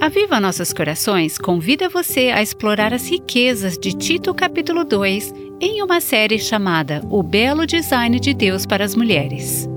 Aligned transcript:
A 0.00 0.08
Viva 0.08 0.40
Nossos 0.40 0.72
Corações 0.72 1.36
convida 1.36 1.86
você 1.86 2.30
a 2.30 2.40
explorar 2.40 2.94
as 2.94 3.06
riquezas 3.06 3.76
de 3.76 3.92
Tito 3.92 4.32
capítulo 4.32 4.82
2 4.82 5.30
em 5.60 5.82
uma 5.82 6.00
série 6.00 6.38
chamada 6.38 7.02
O 7.10 7.22
Belo 7.22 7.66
Design 7.66 8.18
de 8.18 8.32
Deus 8.32 8.64
para 8.64 8.82
as 8.82 8.94
Mulheres. 8.94 9.69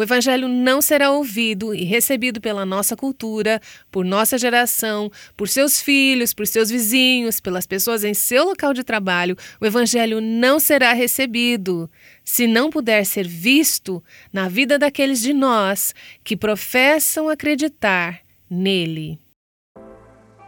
O 0.00 0.02
Evangelho 0.02 0.48
não 0.48 0.80
será 0.80 1.10
ouvido 1.10 1.74
e 1.74 1.84
recebido 1.84 2.40
pela 2.40 2.64
nossa 2.64 2.96
cultura, 2.96 3.60
por 3.90 4.02
nossa 4.02 4.38
geração, 4.38 5.12
por 5.36 5.46
seus 5.46 5.82
filhos, 5.82 6.32
por 6.32 6.46
seus 6.46 6.70
vizinhos, 6.70 7.38
pelas 7.38 7.66
pessoas 7.66 8.02
em 8.02 8.14
seu 8.14 8.44
local 8.44 8.72
de 8.72 8.82
trabalho. 8.82 9.36
O 9.60 9.66
Evangelho 9.66 10.18
não 10.18 10.58
será 10.58 10.94
recebido 10.94 11.86
se 12.24 12.46
não 12.46 12.70
puder 12.70 13.04
ser 13.04 13.28
visto 13.28 14.02
na 14.32 14.48
vida 14.48 14.78
daqueles 14.78 15.20
de 15.20 15.34
nós 15.34 15.94
que 16.24 16.34
professam 16.34 17.28
acreditar 17.28 18.20
nele. 18.48 19.18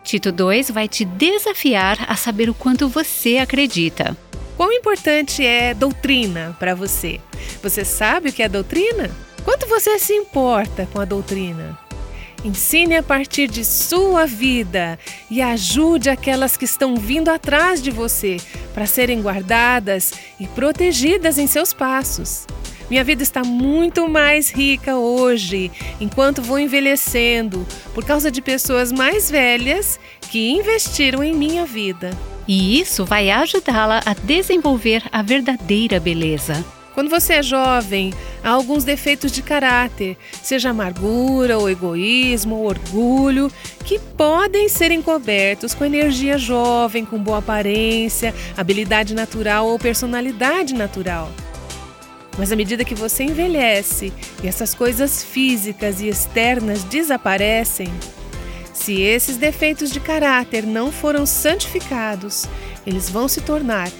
Tito 0.02 0.32
2 0.32 0.70
vai 0.70 0.88
te 0.88 1.04
desafiar 1.04 2.10
a 2.10 2.16
saber 2.16 2.48
o 2.48 2.54
quanto 2.54 2.88
você 2.88 3.36
acredita. 3.36 4.16
Quão 4.56 4.72
importante 4.72 5.44
é 5.44 5.74
doutrina 5.74 6.56
para 6.58 6.74
você? 6.74 7.20
Você 7.62 7.84
sabe 7.84 8.30
o 8.30 8.32
que 8.32 8.42
é 8.42 8.48
doutrina? 8.48 9.10
Quanto 9.44 9.66
você 9.66 9.98
se 9.98 10.12
importa 10.12 10.88
com 10.92 11.00
a 11.00 11.04
doutrina? 11.04 11.78
Ensine 12.44 12.96
a 12.96 13.02
partir 13.02 13.48
de 13.48 13.64
sua 13.64 14.26
vida 14.26 14.98
e 15.30 15.40
ajude 15.40 16.10
aquelas 16.10 16.56
que 16.56 16.64
estão 16.64 16.96
vindo 16.96 17.28
atrás 17.28 17.80
de 17.80 17.90
você 17.90 18.38
para 18.74 18.86
serem 18.86 19.22
guardadas 19.22 20.12
e 20.40 20.46
protegidas 20.48 21.38
em 21.38 21.46
seus 21.46 21.72
passos. 21.72 22.46
Minha 22.90 23.04
vida 23.04 23.22
está 23.22 23.42
muito 23.42 24.08
mais 24.08 24.50
rica 24.50 24.96
hoje, 24.96 25.70
enquanto 26.00 26.42
vou 26.42 26.58
envelhecendo, 26.58 27.66
por 27.94 28.04
causa 28.04 28.30
de 28.30 28.42
pessoas 28.42 28.92
mais 28.92 29.30
velhas 29.30 29.98
que 30.30 30.50
investiram 30.50 31.22
em 31.22 31.34
minha 31.34 31.64
vida. 31.64 32.10
E 32.46 32.80
isso 32.80 33.04
vai 33.04 33.30
ajudá-la 33.30 34.02
a 34.04 34.14
desenvolver 34.14 35.04
a 35.12 35.22
verdadeira 35.22 36.00
beleza. 36.00 36.64
Quando 36.94 37.08
você 37.08 37.34
é 37.34 37.42
jovem, 37.42 38.12
há 38.44 38.50
alguns 38.50 38.84
defeitos 38.84 39.32
de 39.32 39.42
caráter, 39.42 40.16
seja 40.42 40.70
amargura, 40.70 41.58
ou 41.58 41.70
egoísmo, 41.70 42.56
ou 42.56 42.66
orgulho, 42.66 43.50
que 43.84 43.98
podem 43.98 44.68
ser 44.68 44.90
encobertos 44.90 45.74
com 45.74 45.84
energia 45.84 46.36
jovem, 46.36 47.04
com 47.04 47.18
boa 47.18 47.38
aparência, 47.38 48.34
habilidade 48.56 49.14
natural 49.14 49.66
ou 49.68 49.78
personalidade 49.78 50.74
natural. 50.74 51.30
Mas 52.38 52.52
à 52.52 52.56
medida 52.56 52.84
que 52.84 52.94
você 52.94 53.24
envelhece 53.24 54.12
e 54.42 54.48
essas 54.48 54.74
coisas 54.74 55.22
físicas 55.22 56.00
e 56.00 56.08
externas 56.08 56.82
desaparecem, 56.84 57.88
se 58.72 59.00
esses 59.00 59.36
defeitos 59.36 59.90
de 59.90 60.00
caráter 60.00 60.64
não 60.64 60.90
foram 60.90 61.24
santificados, 61.26 62.46
eles 62.86 63.08
vão 63.08 63.28
se 63.28 63.40
tornar 63.40 63.90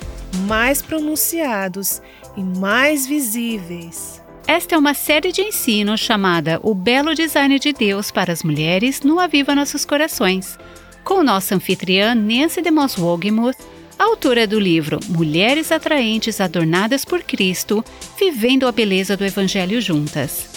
mais 0.46 0.80
pronunciados 0.80 2.00
e 2.36 2.42
mais 2.42 3.06
visíveis. 3.06 4.22
Esta 4.46 4.74
é 4.74 4.78
uma 4.78 4.94
série 4.94 5.32
de 5.32 5.40
ensino 5.40 5.96
chamada 5.96 6.58
O 6.62 6.74
Belo 6.74 7.14
Design 7.14 7.58
de 7.58 7.72
Deus 7.72 8.10
para 8.10 8.32
as 8.32 8.42
Mulheres 8.42 9.00
no 9.00 9.20
Aviva 9.20 9.54
Nossos 9.54 9.84
Corações, 9.84 10.58
com 11.04 11.22
nossa 11.22 11.54
anfitriã 11.54 12.14
Nancy 12.14 12.60
DeMoss 12.60 13.00
Wogemuth, 13.00 13.56
autora 13.98 14.46
do 14.46 14.58
livro 14.58 14.98
Mulheres 15.08 15.70
Atraentes 15.70 16.40
Adornadas 16.40 17.04
por 17.04 17.22
Cristo, 17.22 17.84
Vivendo 18.18 18.66
a 18.66 18.72
Beleza 18.72 19.16
do 19.16 19.24
Evangelho 19.24 19.80
Juntas. 19.80 20.48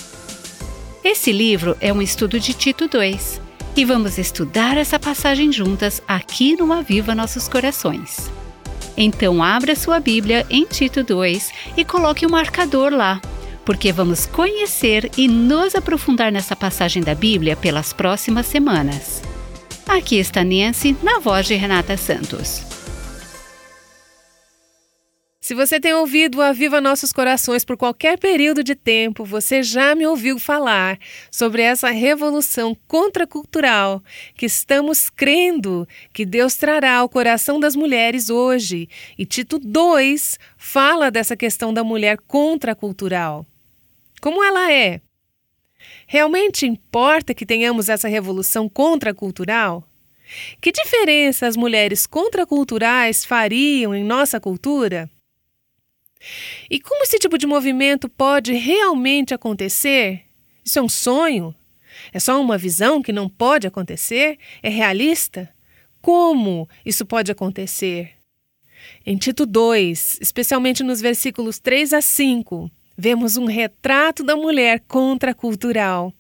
Esse 1.04 1.32
livro 1.32 1.78
é 1.80 1.94
um 1.94 2.02
estudo 2.02 2.40
de 2.40 2.54
Tito 2.54 2.88
2 2.88 3.42
e 3.78 3.86
vamos 3.86 4.18
estudar 4.18 4.78
essa 4.78 4.98
passagem 4.98 5.52
juntas 5.52 6.02
aqui 6.08 6.56
no 6.56 6.74
Aviva 6.74 7.14
Nossos 7.14 7.48
Corações. 7.48 8.32
Então 8.98 9.44
abra 9.44 9.76
sua 9.76 10.00
Bíblia 10.00 10.46
em 10.50 10.66
Tito 10.66 11.04
2 11.04 11.52
e 11.78 11.84
coloque 11.84 12.26
o 12.26 12.30
um 12.30 12.32
marcador 12.32 12.94
lá, 12.94 13.22
porque 13.66 13.92
vamos 13.92 14.26
conhecer 14.26 15.12
e 15.18 15.28
nos 15.28 15.76
aprofundar 15.76 16.32
nessa 16.32 16.56
passagem 16.56 17.04
da 17.04 17.16
Bíblia 17.16 17.56
pelas 17.56 17.92
próximas 17.92 18.46
semanas. 18.46 19.22
Aqui 19.88 20.18
está 20.18 20.44
Nancy 20.44 20.96
na 21.04 21.20
voz 21.20 21.46
de 21.46 21.56
Renata 21.56 21.96
Santos. 21.98 22.75
Se 25.46 25.54
você 25.54 25.80
tem 25.80 25.94
ouvido 25.94 26.42
a 26.42 26.52
Viva 26.52 26.82
Nossos 26.82 27.14
Corações 27.14 27.64
por 27.64 27.78
qualquer 27.78 28.18
período 28.18 28.64
de 28.64 28.74
tempo, 28.74 29.24
você 29.24 29.62
já 29.62 29.94
me 29.94 30.04
ouviu 30.04 30.40
falar 30.40 30.98
sobre 31.30 31.62
essa 31.62 31.92
revolução 31.92 32.76
contracultural 32.88 34.02
que 34.36 34.48
estamos 34.48 35.08
crendo 35.08 35.88
que 36.12 36.26
Deus 36.26 36.56
trará 36.56 36.96
ao 36.96 37.08
coração 37.08 37.60
das 37.60 37.76
mulheres 37.76 38.32
hoje. 38.32 38.90
E 39.20 39.24
Tito 39.24 39.60
2 39.60 40.40
fala 40.58 41.12
dessa 41.12 41.38
questão 41.38 41.72
da 41.72 41.84
mulher 41.84 42.18
contracultural. 42.26 43.46
Como 44.20 44.44
ela 44.44 44.74
é? 44.74 45.00
Realmente 46.08 46.66
importa 46.66 47.36
que 47.36 47.46
tenhamos 47.46 47.88
essa 47.88 48.08
revolução 48.08 48.68
contracultural? 48.68 49.88
Que 50.60 50.72
diferença 50.72 51.46
as 51.46 51.56
mulheres 51.56 52.08
contraculturais 52.08 53.24
fariam 53.24 53.94
em 53.94 54.04
nossa 54.04 54.40
cultura? 54.40 55.08
E 56.70 56.80
como 56.80 57.04
esse 57.04 57.20
tipo 57.20 57.38
de 57.38 57.48
movimento 57.48 58.10
pode 58.10 58.54
realmente 58.54 59.34
acontecer? 59.34 60.24
Isso 60.64 60.80
é 60.80 60.82
um 60.82 60.90
sonho? 60.90 61.54
É 62.12 62.20
só 62.20 62.40
uma 62.42 62.58
visão 62.58 63.02
que 63.02 63.14
não 63.14 63.30
pode 63.30 63.68
acontecer? 63.68 64.38
É 64.62 64.70
realista? 64.70 65.50
Como 66.02 66.68
isso 66.86 67.06
pode 67.06 67.32
acontecer? 67.32 68.12
Em 69.06 69.18
Tito 69.18 69.46
2, 69.46 70.20
especialmente 70.22 70.84
nos 70.84 71.02
versículos 71.02 71.60
3 71.60 71.94
a 71.94 72.02
5, 72.02 72.70
vemos 72.98 73.38
um 73.38 73.46
retrato 73.46 74.24
da 74.24 74.36
mulher 74.36 74.84
contracultural. 74.88 76.14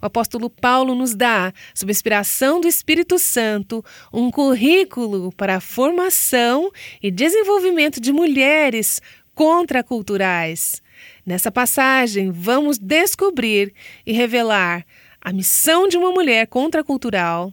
O 0.00 0.06
apóstolo 0.06 0.48
Paulo 0.48 0.94
nos 0.94 1.14
dá, 1.14 1.52
sob 1.74 1.92
inspiração 1.92 2.60
do 2.60 2.68
Espírito 2.68 3.18
Santo, 3.18 3.84
um 4.12 4.30
currículo 4.30 5.30
para 5.32 5.56
a 5.56 5.60
formação 5.60 6.70
e 7.02 7.10
desenvolvimento 7.10 8.00
de 8.00 8.12
mulheres 8.12 9.00
contraculturais. 9.36 10.82
Nessa 11.24 11.52
passagem, 11.52 12.32
vamos 12.32 12.78
descobrir 12.78 13.72
e 14.04 14.12
revelar 14.12 14.84
a 15.20 15.32
missão 15.32 15.86
de 15.86 15.96
uma 15.98 16.10
mulher 16.10 16.46
contracultural, 16.46 17.52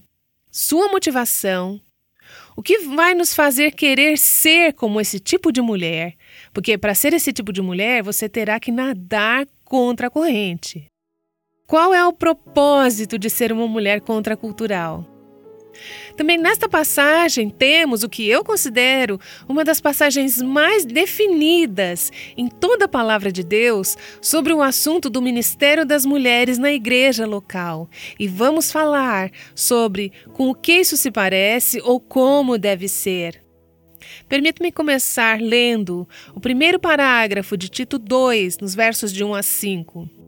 sua 0.50 0.88
motivação, 0.88 1.82
o 2.56 2.64
que 2.64 2.80
vai 2.80 3.14
nos 3.14 3.36
fazer 3.36 3.72
querer 3.72 4.18
ser 4.18 4.74
como 4.74 5.02
esse 5.02 5.20
tipo 5.20 5.52
de 5.52 5.62
mulher, 5.62 6.16
porque 6.54 6.78
para 6.78 6.96
ser 6.96 7.14
esse 7.14 7.34
tipo 7.34 7.52
de 7.52 7.62
mulher 7.62 8.02
você 8.02 8.30
terá 8.30 8.60
que 8.60 8.72
nadar 8.72 9.46
contra 9.66 10.08
a 10.08 10.10
corrente. 10.10 10.86
Qual 11.68 11.94
é 11.94 12.06
o 12.06 12.14
propósito 12.14 13.20
de 13.20 13.30
ser 13.30 13.52
uma 13.52 13.68
mulher 13.68 14.00
contracultural? 14.02 15.13
Também 16.16 16.38
nesta 16.38 16.70
passagem 16.70 17.50
temos 17.50 18.04
o 18.04 18.10
que 18.10 18.28
eu 18.28 18.44
considero 18.44 19.20
uma 19.48 19.64
das 19.64 19.82
passagens 19.82 20.42
mais 20.42 20.86
definidas 20.86 22.12
em 22.38 22.48
toda 22.48 22.86
a 22.86 22.90
palavra 22.90 23.32
de 23.32 23.44
Deus 23.44 23.98
sobre 24.22 24.54
o 24.54 24.62
assunto 24.62 25.10
do 25.10 25.22
ministério 25.22 25.86
das 25.86 26.06
mulheres 26.06 26.58
na 26.58 26.72
igreja 26.72 27.26
local. 27.26 27.90
E 28.20 28.28
vamos 28.28 28.72
falar 28.72 29.32
sobre 29.56 30.12
com 30.34 30.50
o 30.50 30.56
que 30.56 30.74
isso 30.74 30.98
se 30.98 31.12
parece 31.12 31.82
ou 31.84 32.00
como 32.00 32.58
deve 32.58 32.88
ser. 32.88 33.42
Permita-me 34.28 34.72
começar 34.72 35.40
lendo 35.40 36.08
o 36.36 36.40
primeiro 36.40 36.80
parágrafo 36.80 37.58
de 37.58 37.70
Tito 37.70 37.98
2, 37.98 38.60
nos 38.60 38.76
versos 38.76 39.12
de 39.12 39.24
1 39.24 39.34
a 39.34 39.44
5. 39.44 40.23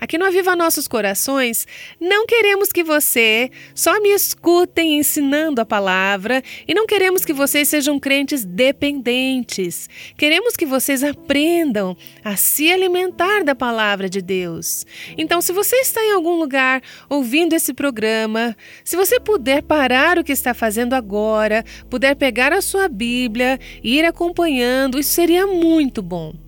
Aqui 0.00 0.18
no 0.18 0.24
Aviva 0.24 0.56
Nossos 0.56 0.86
Corações, 0.86 1.66
não 2.00 2.26
queremos 2.26 2.70
que 2.70 2.84
você 2.84 3.50
só 3.74 4.00
me 4.00 4.10
escutem 4.10 4.98
ensinando 4.98 5.60
a 5.60 5.66
palavra 5.66 6.42
e 6.66 6.74
não 6.74 6.86
queremos 6.86 7.24
que 7.24 7.32
vocês 7.32 7.68
sejam 7.68 7.98
crentes 7.98 8.44
dependentes. 8.44 9.88
Queremos 10.16 10.56
que 10.56 10.66
vocês 10.66 11.02
aprendam 11.02 11.96
a 12.24 12.36
se 12.36 12.70
alimentar 12.70 13.44
da 13.44 13.54
palavra 13.54 14.08
de 14.08 14.22
Deus. 14.22 14.86
Então, 15.16 15.40
se 15.40 15.52
você 15.52 15.76
está 15.76 16.00
em 16.02 16.12
algum 16.12 16.36
lugar 16.36 16.82
ouvindo 17.08 17.54
esse 17.54 17.74
programa, 17.74 18.56
se 18.84 18.96
você 18.96 19.18
puder 19.18 19.62
parar 19.62 20.18
o 20.18 20.24
que 20.24 20.32
está 20.32 20.54
fazendo 20.54 20.94
agora, 20.94 21.64
puder 21.90 22.14
pegar 22.14 22.52
a 22.52 22.62
sua 22.62 22.88
Bíblia 22.88 23.58
e 23.82 23.98
ir 23.98 24.04
acompanhando, 24.04 24.98
isso 24.98 25.10
seria 25.10 25.46
muito 25.46 26.02
bom. 26.02 26.45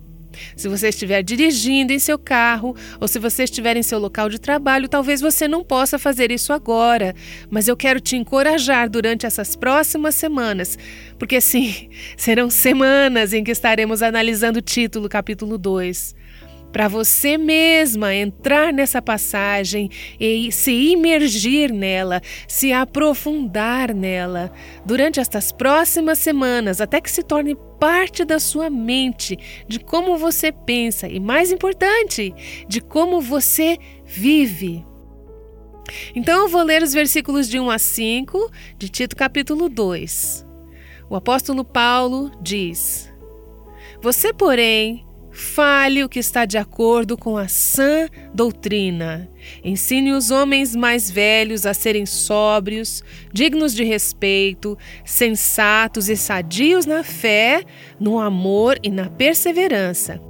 Se 0.55 0.67
você 0.67 0.89
estiver 0.89 1.23
dirigindo 1.23 1.93
em 1.93 1.99
seu 1.99 2.17
carro 2.17 2.75
ou 2.99 3.07
se 3.07 3.19
você 3.19 3.43
estiver 3.43 3.77
em 3.77 3.83
seu 3.83 3.99
local 3.99 4.29
de 4.29 4.39
trabalho, 4.39 4.87
talvez 4.87 5.21
você 5.21 5.47
não 5.47 5.63
possa 5.63 5.99
fazer 5.99 6.31
isso 6.31 6.53
agora, 6.53 7.15
mas 7.49 7.67
eu 7.67 7.75
quero 7.75 7.99
te 7.99 8.15
encorajar 8.15 8.89
durante 8.89 9.25
essas 9.25 9.55
próximas 9.55 10.15
semanas, 10.15 10.77
porque 11.17 11.39
sim, 11.41 11.89
serão 12.17 12.49
semanas 12.49 13.33
em 13.33 13.43
que 13.43 13.51
estaremos 13.51 14.01
analisando 14.01 14.59
o 14.59 14.61
título 14.61 15.09
capítulo 15.09 15.57
2. 15.57 16.15
Para 16.71 16.87
você 16.87 17.37
mesma 17.37 18.13
entrar 18.13 18.71
nessa 18.71 19.01
passagem 19.01 19.89
e 20.19 20.51
se 20.51 20.71
imergir 20.71 21.71
nela, 21.73 22.21
se 22.47 22.71
aprofundar 22.71 23.93
nela 23.93 24.51
durante 24.85 25.19
estas 25.19 25.51
próximas 25.51 26.19
semanas, 26.19 26.79
até 26.79 27.01
que 27.01 27.09
se 27.09 27.23
torne 27.23 27.55
parte 27.79 28.23
da 28.25 28.39
sua 28.39 28.69
mente, 28.69 29.37
de 29.67 29.79
como 29.79 30.17
você 30.17 30.51
pensa 30.51 31.07
e, 31.07 31.19
mais 31.19 31.51
importante, 31.51 32.33
de 32.67 32.81
como 32.81 33.21
você 33.21 33.77
vive. 34.05 34.85
Então 36.15 36.41
eu 36.43 36.47
vou 36.47 36.63
ler 36.63 36.83
os 36.83 36.93
versículos 36.93 37.49
de 37.49 37.59
1 37.59 37.69
a 37.69 37.79
5 37.79 38.51
de 38.77 38.89
Tito 38.89 39.15
capítulo 39.15 39.69
2. 39.69 40.45
O 41.09 41.15
apóstolo 41.15 41.65
Paulo 41.65 42.31
diz: 42.41 43.11
Você, 44.01 44.31
porém, 44.31 45.03
Fale 45.39 46.03
o 46.03 46.09
que 46.09 46.19
está 46.19 46.43
de 46.43 46.57
acordo 46.57 47.17
com 47.17 47.37
a 47.37 47.47
sã 47.47 48.09
doutrina. 48.33 49.31
Ensine 49.63 50.11
os 50.11 50.31
homens 50.31 50.75
mais 50.75 51.09
velhos 51.09 51.65
a 51.65 51.73
serem 51.73 52.05
sóbrios, 52.05 53.01
dignos 53.31 53.73
de 53.73 53.85
respeito, 53.85 54.77
sensatos 55.05 56.09
e 56.09 56.17
sadios 56.17 56.85
na 56.85 57.05
fé, 57.05 57.63
no 57.97 58.19
amor 58.19 58.77
e 58.83 58.91
na 58.91 59.09
perseverança. 59.09 60.21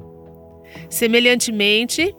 Semelhantemente, 0.91 2.15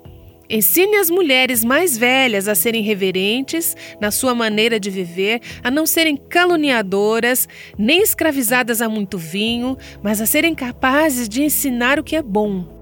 Ensine 0.53 0.97
as 0.97 1.09
mulheres 1.09 1.65
mais 1.65 1.97
velhas 1.97 2.49
a 2.49 2.57
serem 2.57 2.83
reverentes 2.83 3.77
na 4.01 4.11
sua 4.11 4.35
maneira 4.35 4.81
de 4.81 4.91
viver, 4.91 5.41
a 5.63 5.71
não 5.71 5.87
serem 5.87 6.17
caluniadoras, 6.17 7.49
nem 7.79 8.03
escravizadas 8.03 8.83
a 8.83 8.89
muito 8.89 9.17
vinho, 9.17 9.77
mas 10.03 10.21
a 10.21 10.27
serem 10.27 10.53
capazes 10.53 11.29
de 11.29 11.45
ensinar 11.45 12.01
o 12.01 12.03
que 12.03 12.17
é 12.17 12.23
bom. 12.23 12.80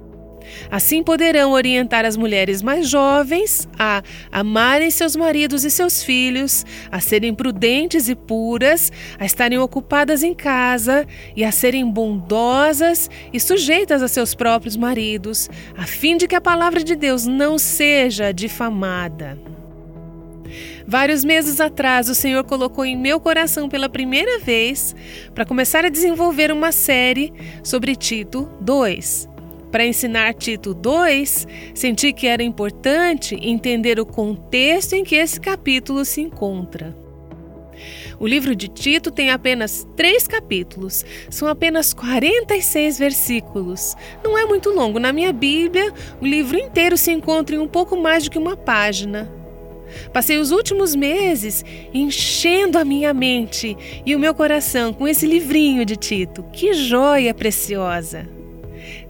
Assim 0.70 1.02
poderão 1.02 1.52
orientar 1.52 2.04
as 2.04 2.16
mulheres 2.16 2.62
mais 2.62 2.88
jovens 2.88 3.68
a 3.78 4.02
amarem 4.30 4.90
seus 4.90 5.16
maridos 5.16 5.64
e 5.64 5.70
seus 5.70 6.02
filhos, 6.02 6.64
a 6.90 7.00
serem 7.00 7.34
prudentes 7.34 8.08
e 8.08 8.14
puras, 8.14 8.92
a 9.18 9.24
estarem 9.24 9.58
ocupadas 9.58 10.22
em 10.22 10.34
casa 10.34 11.06
e 11.36 11.44
a 11.44 11.52
serem 11.52 11.90
bondosas 11.90 13.10
e 13.32 13.40
sujeitas 13.40 14.02
a 14.02 14.08
seus 14.08 14.34
próprios 14.34 14.76
maridos, 14.76 15.48
a 15.76 15.84
fim 15.84 16.16
de 16.16 16.26
que 16.26 16.34
a 16.34 16.40
palavra 16.40 16.82
de 16.82 16.94
Deus 16.94 17.26
não 17.26 17.58
seja 17.58 18.32
difamada. 18.32 19.38
Vários 20.86 21.22
meses 21.22 21.60
atrás, 21.60 22.08
o 22.08 22.14
Senhor 22.14 22.42
colocou 22.44 22.84
em 22.84 22.96
meu 22.96 23.20
coração 23.20 23.68
pela 23.68 23.88
primeira 23.88 24.38
vez 24.38 24.96
para 25.34 25.44
começar 25.44 25.84
a 25.84 25.90
desenvolver 25.90 26.50
uma 26.50 26.72
série 26.72 27.32
sobre 27.62 27.94
Tito 27.94 28.50
2. 28.60 29.27
Para 29.70 29.86
ensinar 29.86 30.34
Tito 30.34 30.72
2, 30.72 31.46
senti 31.74 32.12
que 32.12 32.26
era 32.26 32.42
importante 32.42 33.38
entender 33.40 34.00
o 34.00 34.06
contexto 34.06 34.94
em 34.94 35.04
que 35.04 35.14
esse 35.14 35.38
capítulo 35.38 36.04
se 36.04 36.22
encontra. 36.22 36.96
O 38.18 38.26
livro 38.26 38.56
de 38.56 38.66
Tito 38.66 39.10
tem 39.10 39.30
apenas 39.30 39.86
três 39.94 40.26
capítulos, 40.26 41.04
são 41.30 41.46
apenas 41.46 41.94
46 41.94 42.98
versículos. 42.98 43.94
Não 44.24 44.36
é 44.36 44.44
muito 44.44 44.70
longo. 44.70 44.98
Na 44.98 45.12
minha 45.12 45.32
Bíblia, 45.32 45.92
o 46.20 46.26
livro 46.26 46.58
inteiro 46.58 46.96
se 46.96 47.12
encontra 47.12 47.54
em 47.54 47.58
um 47.58 47.68
pouco 47.68 47.96
mais 47.96 48.24
do 48.24 48.30
que 48.30 48.38
uma 48.38 48.56
página. 48.56 49.30
Passei 50.12 50.38
os 50.38 50.50
últimos 50.50 50.94
meses 50.94 51.64
enchendo 51.94 52.78
a 52.78 52.84
minha 52.84 53.14
mente 53.14 53.76
e 54.04 54.14
o 54.14 54.18
meu 54.18 54.34
coração 54.34 54.92
com 54.92 55.06
esse 55.06 55.26
livrinho 55.26 55.84
de 55.84 55.96
Tito. 55.96 56.42
Que 56.52 56.74
joia 56.74 57.32
preciosa! 57.32 58.37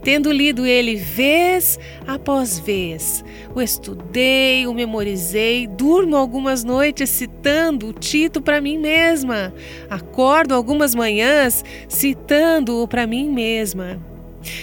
Tendo 0.03 0.31
lido 0.31 0.65
ele 0.65 0.97
vez 0.97 1.79
após 2.06 2.59
vez, 2.59 3.25
o 3.55 3.61
estudei, 3.61 4.67
o 4.67 4.73
memorizei, 4.73 5.67
durmo 5.67 6.17
algumas 6.17 6.65
noites 6.65 7.11
citando 7.11 7.89
o 7.89 7.93
Tito 7.93 8.41
para 8.41 8.61
mim 8.61 8.79
mesma, 8.79 9.53
acordo 9.91 10.55
algumas 10.55 10.95
manhãs 10.95 11.65
citando-o 11.89 12.87
para 12.87 13.06
mim 13.06 13.29
mesma. 13.29 14.00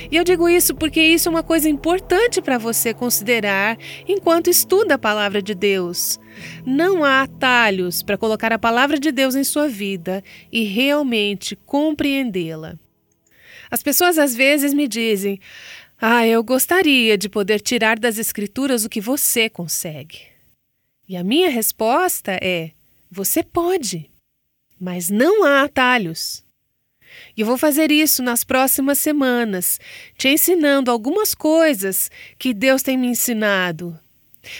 E 0.10 0.16
eu 0.16 0.24
digo 0.24 0.48
isso 0.48 0.74
porque 0.74 1.02
isso 1.02 1.28
é 1.28 1.32
uma 1.32 1.44
coisa 1.44 1.70
importante 1.70 2.42
para 2.42 2.58
você 2.58 2.94
considerar 2.94 3.78
enquanto 4.08 4.50
estuda 4.50 4.96
a 4.96 5.00
palavra 5.00 5.42
de 5.42 5.54
Deus. 5.54 6.20
Não 6.66 7.04
há 7.04 7.24
atalhos 7.24 8.02
para 8.02 8.18
colocar 8.18 8.54
a 8.54 8.60
palavra 8.60 8.98
de 8.98 9.12
Deus 9.12 9.36
em 9.36 9.44
sua 9.44 9.68
vida 9.68 10.24
e 10.52 10.64
realmente 10.64 11.56
compreendê-la. 11.66 12.76
As 13.75 13.83
pessoas 13.83 14.18
às 14.18 14.33
vezes 14.33 14.74
me 14.74 14.88
dizem: 14.88 15.38
Ah, 16.00 16.25
eu 16.25 16.42
gostaria 16.42 17.18
de 17.18 17.27
poder 17.27 17.60
tirar 17.60 18.00
das 18.00 18.18
Escrituras 18.18 18.86
o 18.86 18.89
que 18.89 19.01
você 19.01 19.50
consegue. 19.50 20.19
E 21.10 21.18
a 21.18 21.25
minha 21.25 21.50
resposta 21.50 22.39
é: 22.42 22.72
Você 23.12 23.44
pode, 23.44 24.10
mas 24.80 25.10
não 25.10 25.44
há 25.44 25.63
atalhos. 25.63 26.42
E 27.36 27.42
eu 27.42 27.45
vou 27.45 27.57
fazer 27.57 27.92
isso 27.92 28.24
nas 28.24 28.45
próximas 28.45 28.98
semanas, 28.98 29.77
te 30.18 30.30
ensinando 30.30 30.89
algumas 30.89 31.36
coisas 31.36 32.10
que 32.39 32.54
Deus 32.54 32.81
tem 32.81 32.98
me 32.98 33.07
ensinado 33.07 34.00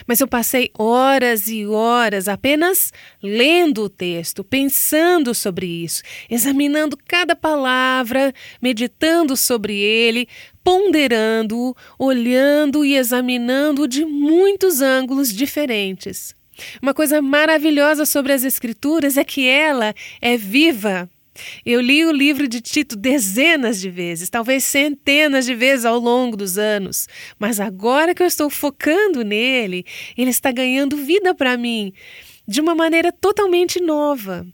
mas 0.07 0.19
eu 0.19 0.27
passei 0.27 0.69
horas 0.77 1.47
e 1.47 1.65
horas 1.65 2.27
apenas 2.27 2.91
lendo 3.21 3.83
o 3.83 3.89
texto, 3.89 4.43
pensando 4.43 5.33
sobre 5.33 5.65
isso, 5.65 6.01
examinando 6.29 6.97
cada 7.07 7.35
palavra, 7.35 8.33
meditando 8.61 9.35
sobre 9.35 9.75
ele, 9.75 10.27
ponderando-o, 10.63 11.75
olhando 11.99 12.83
e 12.83 12.95
examinando 12.95 13.87
de 13.87 14.03
muitos 14.03 14.81
ângulos 14.81 15.33
diferentes. 15.33 16.35
Uma 16.81 16.93
coisa 16.93 17.21
maravilhosa 17.21 18.05
sobre 18.05 18.33
as 18.33 18.43
Escrituras 18.43 19.17
é 19.17 19.23
que 19.23 19.47
ela 19.47 19.93
é 20.21 20.38
viva. 20.38 21.09
Eu 21.65 21.81
li 21.81 22.05
o 22.05 22.11
livro 22.11 22.47
de 22.47 22.61
Tito 22.61 22.95
dezenas 22.95 23.79
de 23.79 23.89
vezes, 23.89 24.29
talvez 24.29 24.63
centenas 24.63 25.45
de 25.45 25.53
vezes 25.53 25.85
ao 25.85 25.99
longo 25.99 26.37
dos 26.37 26.57
anos, 26.57 27.07
mas 27.37 27.59
agora 27.59 28.15
que 28.15 28.23
eu 28.23 28.27
estou 28.27 28.49
focando 28.49 29.23
nele, 29.23 29.85
ele 30.17 30.29
está 30.29 30.51
ganhando 30.51 30.97
vida 30.97 31.33
para 31.35 31.57
mim 31.57 31.93
de 32.47 32.61
uma 32.61 32.75
maneira 32.75 33.11
totalmente 33.11 33.81
nova. 33.81 34.45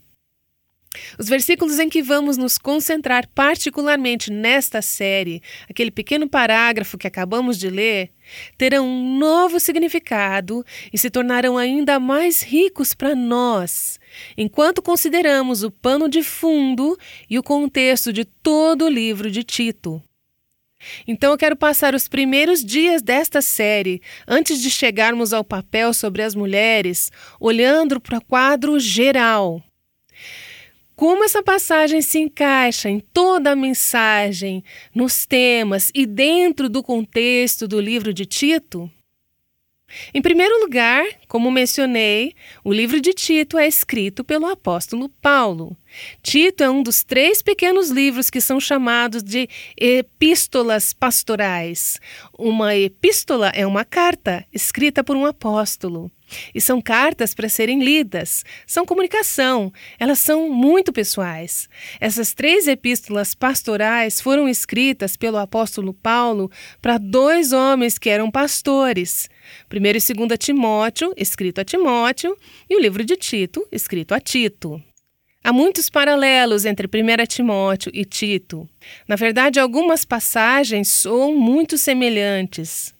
Os 1.18 1.26
versículos 1.26 1.78
em 1.78 1.88
que 1.88 2.02
vamos 2.02 2.36
nos 2.36 2.58
concentrar 2.58 3.26
particularmente 3.34 4.30
nesta 4.30 4.82
série, 4.82 5.42
aquele 5.68 5.90
pequeno 5.90 6.28
parágrafo 6.28 6.98
que 6.98 7.06
acabamos 7.06 7.58
de 7.58 7.70
ler, 7.70 8.10
terão 8.58 8.86
um 8.86 9.18
novo 9.18 9.58
significado 9.58 10.64
e 10.92 10.98
se 10.98 11.08
tornarão 11.10 11.56
ainda 11.56 11.98
mais 11.98 12.42
ricos 12.42 12.92
para 12.92 13.14
nós, 13.14 13.98
enquanto 14.36 14.82
consideramos 14.82 15.62
o 15.62 15.70
pano 15.70 16.08
de 16.08 16.22
fundo 16.22 16.98
e 17.28 17.38
o 17.38 17.42
contexto 17.42 18.12
de 18.12 18.24
todo 18.24 18.86
o 18.86 18.90
livro 18.90 19.30
de 19.30 19.42
Tito. 19.42 20.02
Então 21.06 21.30
eu 21.30 21.38
quero 21.38 21.56
passar 21.56 21.94
os 21.94 22.08
primeiros 22.08 22.64
dias 22.64 23.02
desta 23.02 23.40
série, 23.40 24.02
antes 24.26 24.60
de 24.60 24.70
chegarmos 24.70 25.32
ao 25.32 25.44
papel 25.44 25.94
sobre 25.94 26.22
as 26.22 26.34
mulheres, 26.34 27.10
olhando 27.38 28.00
para 28.00 28.18
o 28.18 28.24
quadro 28.24 28.80
geral 28.80 29.62
como 31.02 31.24
essa 31.24 31.42
passagem 31.42 32.00
se 32.00 32.20
encaixa 32.20 32.88
em 32.88 33.00
toda 33.00 33.50
a 33.50 33.56
mensagem, 33.56 34.62
nos 34.94 35.26
temas 35.26 35.90
e 35.92 36.06
dentro 36.06 36.68
do 36.68 36.80
contexto 36.80 37.66
do 37.66 37.80
livro 37.80 38.14
de 38.14 38.24
Tito? 38.24 38.88
Em 40.14 40.22
primeiro 40.22 40.60
lugar, 40.60 41.04
como 41.28 41.50
mencionei, 41.50 42.34
o 42.64 42.72
livro 42.72 43.00
de 43.00 43.12
Tito 43.12 43.58
é 43.58 43.66
escrito 43.66 44.24
pelo 44.24 44.46
apóstolo 44.46 45.08
Paulo. 45.08 45.76
Tito 46.22 46.62
é 46.62 46.70
um 46.70 46.82
dos 46.82 47.02
três 47.02 47.42
pequenos 47.42 47.90
livros 47.90 48.30
que 48.30 48.40
são 48.40 48.58
chamados 48.58 49.22
de 49.22 49.48
epístolas 49.76 50.92
pastorais. 50.92 52.00
Uma 52.38 52.76
epístola 52.76 53.50
é 53.54 53.66
uma 53.66 53.84
carta 53.84 54.44
escrita 54.52 55.04
por 55.04 55.16
um 55.16 55.26
apóstolo. 55.26 56.10
E 56.54 56.60
são 56.60 56.80
cartas 56.80 57.34
para 57.34 57.48
serem 57.48 57.82
lidas, 57.82 58.44
são 58.66 58.86
comunicação, 58.86 59.72
elas 59.98 60.18
são 60.18 60.48
muito 60.48 60.92
pessoais. 60.92 61.68
Essas 62.00 62.34
três 62.34 62.66
epístolas 62.66 63.34
pastorais 63.34 64.20
foram 64.20 64.48
escritas 64.48 65.16
pelo 65.16 65.38
apóstolo 65.38 65.92
Paulo 65.92 66.50
para 66.80 66.98
dois 66.98 67.52
homens 67.52 67.98
que 67.98 68.10
eram 68.10 68.30
pastores. 68.30 69.28
Primeiro 69.68 69.98
e 69.98 70.00
segunda 70.00 70.36
Timóteo, 70.36 71.12
escrito 71.16 71.60
a 71.60 71.64
Timóteo, 71.64 72.36
e 72.68 72.76
o 72.76 72.80
livro 72.80 73.04
de 73.04 73.16
Tito, 73.16 73.66
escrito 73.70 74.14
a 74.14 74.20
Tito. 74.20 74.82
Há 75.44 75.52
muitos 75.52 75.90
paralelos 75.90 76.64
entre 76.64 76.86
1 76.86 77.26
Timóteo 77.26 77.90
e 77.92 78.04
Tito. 78.04 78.68
Na 79.08 79.16
verdade, 79.16 79.58
algumas 79.58 80.04
passagens 80.04 80.86
são 80.86 81.34
muito 81.34 81.76
semelhantes. 81.76 82.94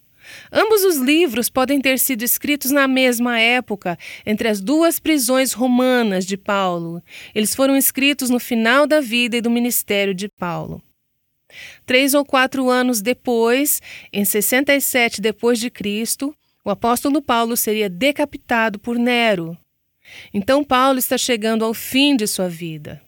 Ambos 0.53 0.85
os 0.85 0.97
livros 0.97 1.49
podem 1.49 1.81
ter 1.81 1.99
sido 1.99 2.23
escritos 2.23 2.71
na 2.71 2.87
mesma 2.87 3.39
época, 3.39 3.99
entre 4.25 4.49
as 4.49 4.61
duas 4.61 4.99
prisões 4.99 5.53
romanas 5.53 6.27
de 6.27 6.37
Paulo. 6.37 7.03
Eles 7.35 7.55
foram 7.55 7.77
escritos 7.77 8.31
no 8.31 8.39
final 8.39 8.87
da 8.87 9.01
vida 9.01 9.37
e 9.37 9.41
do 9.41 9.51
ministério 9.51 10.15
de 10.15 10.29
Paulo. 10.29 10.83
Três 11.85 12.15
ou 12.15 12.25
quatro 12.25 12.71
anos 12.71 13.01
depois, 13.01 13.81
em 14.12 14.25
67 14.25 15.21
depois 15.21 15.59
de 15.59 15.71
Cristo, 15.71 16.35
o 16.65 16.71
apóstolo 16.71 17.21
Paulo 17.21 17.57
seria 17.57 17.91
decapitado 17.91 18.79
por 18.79 18.99
Nero. 18.99 19.57
Então 20.33 20.65
Paulo 20.65 20.99
está 20.99 21.19
chegando 21.19 21.65
ao 21.65 21.75
fim 21.75 22.17
de 22.17 22.27
sua 22.27 22.49
vida. 22.49 23.01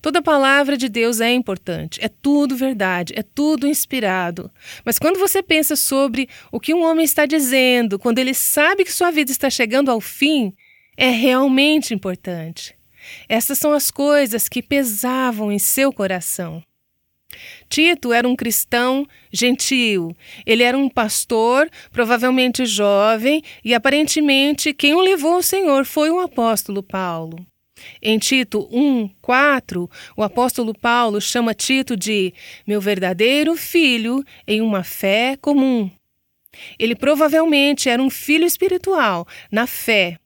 Toda 0.00 0.22
palavra 0.22 0.76
de 0.76 0.88
Deus 0.88 1.20
é 1.20 1.32
importante, 1.32 1.98
é 2.02 2.08
tudo 2.08 2.56
verdade, 2.56 3.12
é 3.16 3.22
tudo 3.22 3.66
inspirado. 3.66 4.50
Mas 4.84 4.98
quando 4.98 5.18
você 5.18 5.42
pensa 5.42 5.76
sobre 5.76 6.28
o 6.50 6.58
que 6.58 6.74
um 6.74 6.82
homem 6.82 7.04
está 7.04 7.26
dizendo, 7.26 7.98
quando 7.98 8.18
ele 8.18 8.34
sabe 8.34 8.84
que 8.84 8.92
sua 8.92 9.10
vida 9.10 9.30
está 9.30 9.50
chegando 9.50 9.90
ao 9.90 10.00
fim, 10.00 10.52
é 10.96 11.08
realmente 11.08 11.94
importante. 11.94 12.74
Essas 13.28 13.58
são 13.58 13.72
as 13.72 13.90
coisas 13.90 14.48
que 14.48 14.62
pesavam 14.62 15.50
em 15.50 15.58
seu 15.58 15.92
coração. 15.92 16.62
Tito 17.68 18.12
era 18.12 18.28
um 18.28 18.34
cristão 18.34 19.06
gentil. 19.32 20.14
Ele 20.44 20.62
era 20.62 20.76
um 20.76 20.88
pastor, 20.88 21.70
provavelmente 21.92 22.66
jovem, 22.66 23.42
e 23.64 23.72
aparentemente 23.72 24.74
quem 24.74 24.94
o 24.94 25.00
levou 25.00 25.34
ao 25.34 25.42
Senhor 25.42 25.84
foi 25.84 26.10
o 26.10 26.20
apóstolo 26.20 26.82
Paulo. 26.82 27.46
Em 28.02 28.18
Tito 28.18 28.68
1, 28.70 29.08
4, 29.20 29.90
o 30.16 30.22
apóstolo 30.22 30.72
Paulo 30.72 31.20
chama 31.20 31.54
Tito 31.54 31.96
de 31.96 32.32
meu 32.66 32.80
verdadeiro 32.80 33.56
filho 33.56 34.24
em 34.46 34.60
uma 34.60 34.82
fé 34.84 35.36
comum. 35.40 35.90
Ele 36.78 36.94
provavelmente 36.94 37.88
era 37.88 38.02
um 38.02 38.10
filho 38.10 38.44
espiritual, 38.44 39.26
na 39.50 39.66
fé. 39.66 40.18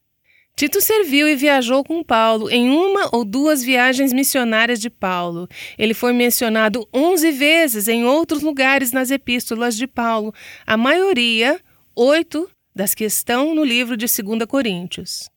Tito 0.56 0.80
serviu 0.80 1.28
e 1.28 1.34
viajou 1.34 1.82
com 1.82 2.02
Paulo 2.04 2.48
em 2.48 2.70
uma 2.70 3.08
ou 3.12 3.24
duas 3.24 3.62
viagens 3.64 4.12
missionárias 4.12 4.78
de 4.78 4.88
Paulo. 4.88 5.48
Ele 5.76 5.92
foi 5.92 6.12
mencionado 6.12 6.88
onze 6.94 7.32
vezes 7.32 7.88
em 7.88 8.04
outros 8.04 8.40
lugares 8.40 8.92
nas 8.92 9.10
epístolas 9.10 9.76
de 9.76 9.88
Paulo, 9.88 10.32
a 10.64 10.76
maioria, 10.76 11.60
oito, 11.96 12.48
das 12.74 12.94
que 12.94 13.04
estão 13.04 13.52
no 13.52 13.64
livro 13.64 13.96
de 13.96 14.06
2 14.06 14.44
Coríntios. 14.46 15.28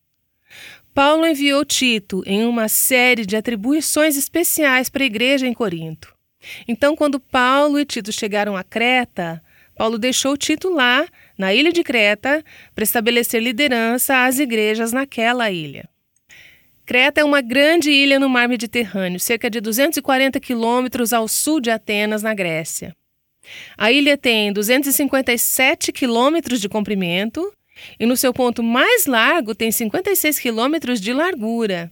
Paulo 0.98 1.27
enviou 1.27 1.63
Tito 1.63 2.24
em 2.25 2.44
uma 2.44 2.68
série 2.68 3.24
de 3.24 3.38
atribuições 3.38 4.18
especiais 4.18 4.89
para 4.89 5.04
a 5.04 5.06
igreja 5.06 5.46
em 5.46 5.54
Corinto. 5.54 6.12
Então, 6.68 6.96
quando 6.96 7.20
Paulo 7.20 7.80
e 7.80 7.86
Tito 7.86 8.12
chegaram 8.12 8.58
a 8.58 8.63
Creta, 8.63 9.39
Paulo 9.75 10.00
deixou 10.00 10.36
Tito 10.36 10.74
lá, 10.74 11.08
na 11.38 11.54
ilha 11.54 11.72
de 11.72 11.84
Creta, 11.84 12.44
para 12.74 12.84
estabelecer 12.84 13.44
liderança 13.44 14.25
às 14.25 14.39
igrejas 14.39 14.92
naquela 14.92 15.51
ilha. 15.51 15.88
Creta 16.84 17.22
é 17.22 17.24
uma 17.24 17.42
grande 17.42 17.92
ilha 17.92 18.20
no 18.20 18.27
mar 18.27 18.50
Mediterrâneo, 18.50 19.20
cerca 19.20 19.51
de 19.51 19.62
240 19.62 20.39
quilômetros 20.39 21.13
ao 21.13 21.27
sul 21.27 21.62
de 21.62 21.70
Atenas, 21.70 22.24
na 22.24 22.34
Grécia. 22.34 22.96
A 23.77 23.92
ilha 23.92 24.18
tem 24.18 24.51
257 24.51 25.92
quilômetros 25.92 26.60
de 26.60 26.68
comprimento 26.68 27.54
e 28.00 28.05
no 28.05 28.17
seu 28.17 28.34
ponto 28.34 28.62
mais 28.63 29.05
largo 29.05 29.55
tem 29.55 29.72
56 29.72 30.39
quilômetros 30.39 31.00
de 31.00 31.13
largura. 31.13 31.91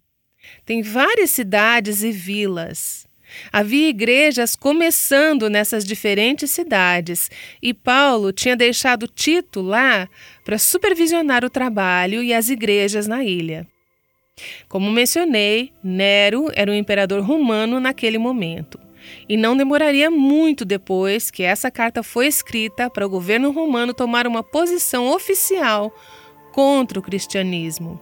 Tem 0.66 0.82
várias 0.82 1.32
cidades 1.32 2.04
e 2.04 2.12
vilas. 2.12 3.06
Havia 3.52 3.90
igrejas 3.90 4.56
começando 4.56 5.50
nessas 5.50 5.84
diferentes 5.84 6.52
cidades, 6.52 7.30
e 7.62 7.74
Paulo 7.74 8.32
tinha 8.32 8.56
deixado 8.56 9.08
Tito 9.08 9.62
lá 9.62 10.08
para 10.44 10.58
supervisionar 10.58 11.44
o 11.44 11.50
trabalho 11.50 12.24
e 12.24 12.34
as 12.34 12.50
igrejas 12.50 13.08
na 13.08 13.24
ilha. 13.24 13.68
Como 14.68 14.92
mencionei, 14.92 15.72
Nero 15.84 16.52
era 16.54 16.70
o 16.70 16.76
imperador 16.76 17.22
romano 17.22 17.80
naquele 17.80 18.18
momento. 18.18 18.85
E 19.28 19.36
não 19.38 19.58
demoraria 19.58 20.10
muito 20.10 20.64
depois 20.64 21.30
que 21.32 21.44
essa 21.44 21.72
carta 21.72 22.04
foi 22.04 22.28
escrita 22.28 22.90
para 22.90 23.06
o 23.06 23.10
governo 23.10 23.52
romano 23.52 23.94
tomar 23.94 24.28
uma 24.28 24.44
posição 24.44 25.08
oficial 25.08 25.94
contra 26.52 27.00
o 27.00 27.02
cristianismo. 27.02 28.00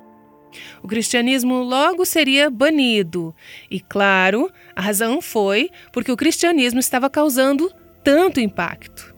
O 0.83 0.88
cristianismo 0.88 1.63
logo 1.63 2.05
seria 2.05 2.50
banido, 2.50 3.33
e 3.72 3.79
claro, 3.79 4.51
a 4.75 4.81
razão 4.81 5.22
foi 5.22 5.69
porque 5.91 6.12
o 6.12 6.17
cristianismo 6.17 6.79
estava 6.79 7.10
causando 7.10 7.72
tanto 8.03 8.39
impacto. 8.39 9.15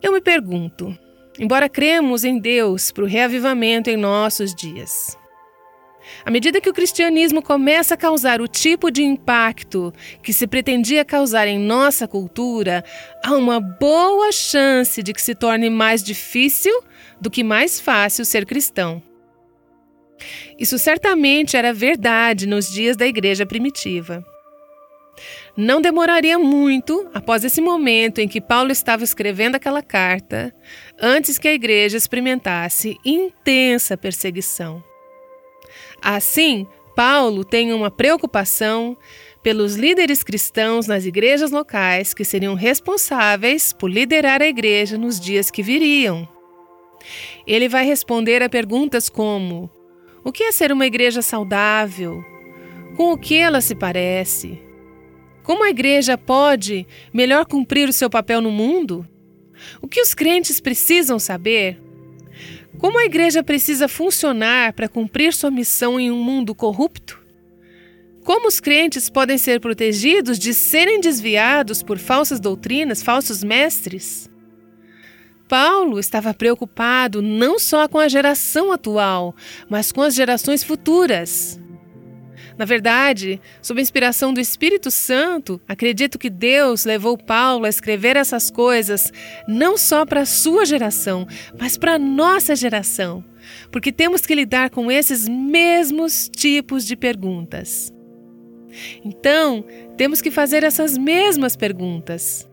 Eu 0.00 0.12
me 0.12 0.20
pergunto, 0.20 0.96
embora 1.38 1.68
cremos 1.68 2.24
em 2.24 2.38
Deus 2.38 2.90
para 2.90 3.04
o 3.04 3.06
reavivamento 3.06 3.90
em 3.90 3.96
nossos 3.96 4.54
dias, 4.54 5.17
à 6.24 6.30
medida 6.30 6.60
que 6.60 6.70
o 6.70 6.74
cristianismo 6.74 7.42
começa 7.42 7.94
a 7.94 7.96
causar 7.96 8.40
o 8.40 8.48
tipo 8.48 8.90
de 8.90 9.02
impacto 9.02 9.92
que 10.22 10.32
se 10.32 10.46
pretendia 10.46 11.04
causar 11.04 11.46
em 11.46 11.58
nossa 11.58 12.06
cultura, 12.06 12.84
há 13.24 13.34
uma 13.34 13.60
boa 13.60 14.32
chance 14.32 15.02
de 15.02 15.12
que 15.12 15.22
se 15.22 15.34
torne 15.34 15.70
mais 15.70 16.02
difícil 16.02 16.82
do 17.20 17.30
que 17.30 17.42
mais 17.42 17.80
fácil 17.80 18.24
ser 18.24 18.46
cristão. 18.46 19.02
Isso 20.58 20.78
certamente 20.78 21.56
era 21.56 21.72
verdade 21.72 22.46
nos 22.46 22.70
dias 22.70 22.96
da 22.96 23.06
igreja 23.06 23.46
primitiva. 23.46 24.24
Não 25.56 25.80
demoraria 25.80 26.38
muito 26.38 27.08
após 27.12 27.44
esse 27.44 27.60
momento 27.60 28.20
em 28.20 28.28
que 28.28 28.40
Paulo 28.40 28.70
estava 28.70 29.02
escrevendo 29.02 29.56
aquela 29.56 29.82
carta, 29.82 30.54
antes 31.00 31.38
que 31.38 31.48
a 31.48 31.52
igreja 31.52 31.96
experimentasse 31.96 32.96
intensa 33.04 33.96
perseguição. 33.96 34.87
Assim, 36.00 36.66
Paulo 36.94 37.44
tem 37.44 37.72
uma 37.72 37.90
preocupação 37.90 38.96
pelos 39.42 39.76
líderes 39.76 40.22
cristãos 40.22 40.86
nas 40.86 41.04
igrejas 41.04 41.50
locais 41.50 42.12
que 42.12 42.24
seriam 42.24 42.54
responsáveis 42.54 43.72
por 43.72 43.88
liderar 43.88 44.42
a 44.42 44.46
igreja 44.46 44.98
nos 44.98 45.20
dias 45.20 45.50
que 45.50 45.62
viriam. 45.62 46.28
Ele 47.46 47.68
vai 47.68 47.84
responder 47.84 48.42
a 48.42 48.48
perguntas 48.48 49.08
como: 49.08 49.70
o 50.24 50.32
que 50.32 50.44
é 50.44 50.52
ser 50.52 50.72
uma 50.72 50.86
igreja 50.86 51.22
saudável? 51.22 52.24
Com 52.96 53.12
o 53.12 53.18
que 53.18 53.36
ela 53.36 53.60
se 53.60 53.74
parece? 53.74 54.60
Como 55.42 55.64
a 55.64 55.70
igreja 55.70 56.18
pode 56.18 56.86
melhor 57.12 57.46
cumprir 57.46 57.88
o 57.88 57.92
seu 57.92 58.10
papel 58.10 58.40
no 58.40 58.50
mundo? 58.50 59.06
O 59.80 59.88
que 59.88 60.00
os 60.00 60.14
crentes 60.14 60.60
precisam 60.60 61.18
saber? 61.18 61.80
Como 62.78 62.98
a 62.98 63.04
igreja 63.04 63.42
precisa 63.42 63.88
funcionar 63.88 64.72
para 64.72 64.88
cumprir 64.88 65.34
sua 65.34 65.50
missão 65.50 65.98
em 65.98 66.12
um 66.12 66.22
mundo 66.22 66.54
corrupto? 66.54 67.20
Como 68.24 68.46
os 68.46 68.60
crentes 68.60 69.10
podem 69.10 69.36
ser 69.36 69.60
protegidos 69.60 70.38
de 70.38 70.54
serem 70.54 71.00
desviados 71.00 71.82
por 71.82 71.98
falsas 71.98 72.38
doutrinas, 72.38 73.02
falsos 73.02 73.42
mestres? 73.42 74.30
Paulo 75.48 75.98
estava 75.98 76.32
preocupado 76.32 77.20
não 77.20 77.58
só 77.58 77.88
com 77.88 77.98
a 77.98 78.06
geração 78.06 78.70
atual, 78.70 79.34
mas 79.68 79.90
com 79.90 80.02
as 80.02 80.14
gerações 80.14 80.62
futuras. 80.62 81.58
Na 82.58 82.64
verdade, 82.64 83.40
sob 83.62 83.78
a 83.78 83.82
inspiração 83.82 84.34
do 84.34 84.40
Espírito 84.40 84.90
Santo, 84.90 85.60
acredito 85.68 86.18
que 86.18 86.28
Deus 86.28 86.84
levou 86.84 87.16
Paulo 87.16 87.64
a 87.64 87.68
escrever 87.68 88.16
essas 88.16 88.50
coisas 88.50 89.12
não 89.46 89.78
só 89.78 90.04
para 90.04 90.22
a 90.22 90.26
sua 90.26 90.66
geração, 90.66 91.24
mas 91.56 91.78
para 91.78 91.94
a 91.94 91.98
nossa 91.98 92.56
geração, 92.56 93.24
porque 93.70 93.92
temos 93.92 94.26
que 94.26 94.34
lidar 94.34 94.70
com 94.70 94.90
esses 94.90 95.28
mesmos 95.28 96.28
tipos 96.28 96.84
de 96.84 96.96
perguntas. 96.96 97.92
Então, 99.04 99.64
temos 99.96 100.20
que 100.20 100.30
fazer 100.30 100.64
essas 100.64 100.98
mesmas 100.98 101.54
perguntas. 101.54 102.48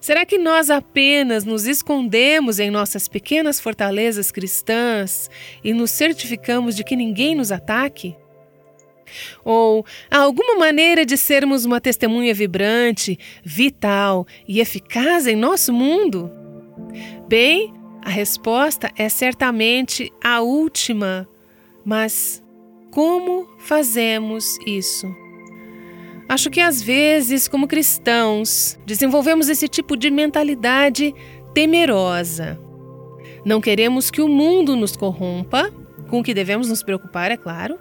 Será 0.00 0.24
que 0.24 0.38
nós 0.38 0.70
apenas 0.70 1.44
nos 1.44 1.66
escondemos 1.66 2.60
em 2.60 2.70
nossas 2.70 3.08
pequenas 3.08 3.60
fortalezas 3.60 4.30
cristãs 4.30 5.28
e 5.62 5.72
nos 5.72 5.90
certificamos 5.90 6.76
de 6.76 6.84
que 6.84 6.94
ninguém 6.94 7.34
nos 7.34 7.50
ataque? 7.50 8.16
Ou 9.44 9.84
há 10.10 10.18
alguma 10.18 10.56
maneira 10.56 11.04
de 11.04 11.16
sermos 11.16 11.64
uma 11.64 11.80
testemunha 11.80 12.34
vibrante, 12.34 13.18
vital 13.44 14.26
e 14.46 14.60
eficaz 14.60 15.26
em 15.26 15.36
nosso 15.36 15.72
mundo? 15.72 16.30
Bem, 17.28 17.72
a 18.02 18.10
resposta 18.10 18.90
é 18.96 19.08
certamente 19.08 20.12
a 20.22 20.40
última. 20.40 21.28
Mas 21.84 22.42
como 22.90 23.48
fazemos 23.58 24.44
isso? 24.66 25.06
Acho 26.28 26.50
que 26.50 26.60
às 26.60 26.80
vezes, 26.80 27.46
como 27.46 27.66
cristãos, 27.66 28.78
desenvolvemos 28.86 29.48
esse 29.48 29.68
tipo 29.68 29.96
de 29.96 30.10
mentalidade 30.10 31.14
temerosa. 31.52 32.58
Não 33.44 33.60
queremos 33.60 34.10
que 34.10 34.22
o 34.22 34.28
mundo 34.28 34.76
nos 34.76 34.96
corrompa, 34.96 35.70
com 36.08 36.20
o 36.20 36.22
que 36.22 36.34
devemos 36.34 36.68
nos 36.68 36.82
preocupar, 36.82 37.30
é 37.30 37.36
claro, 37.36 37.78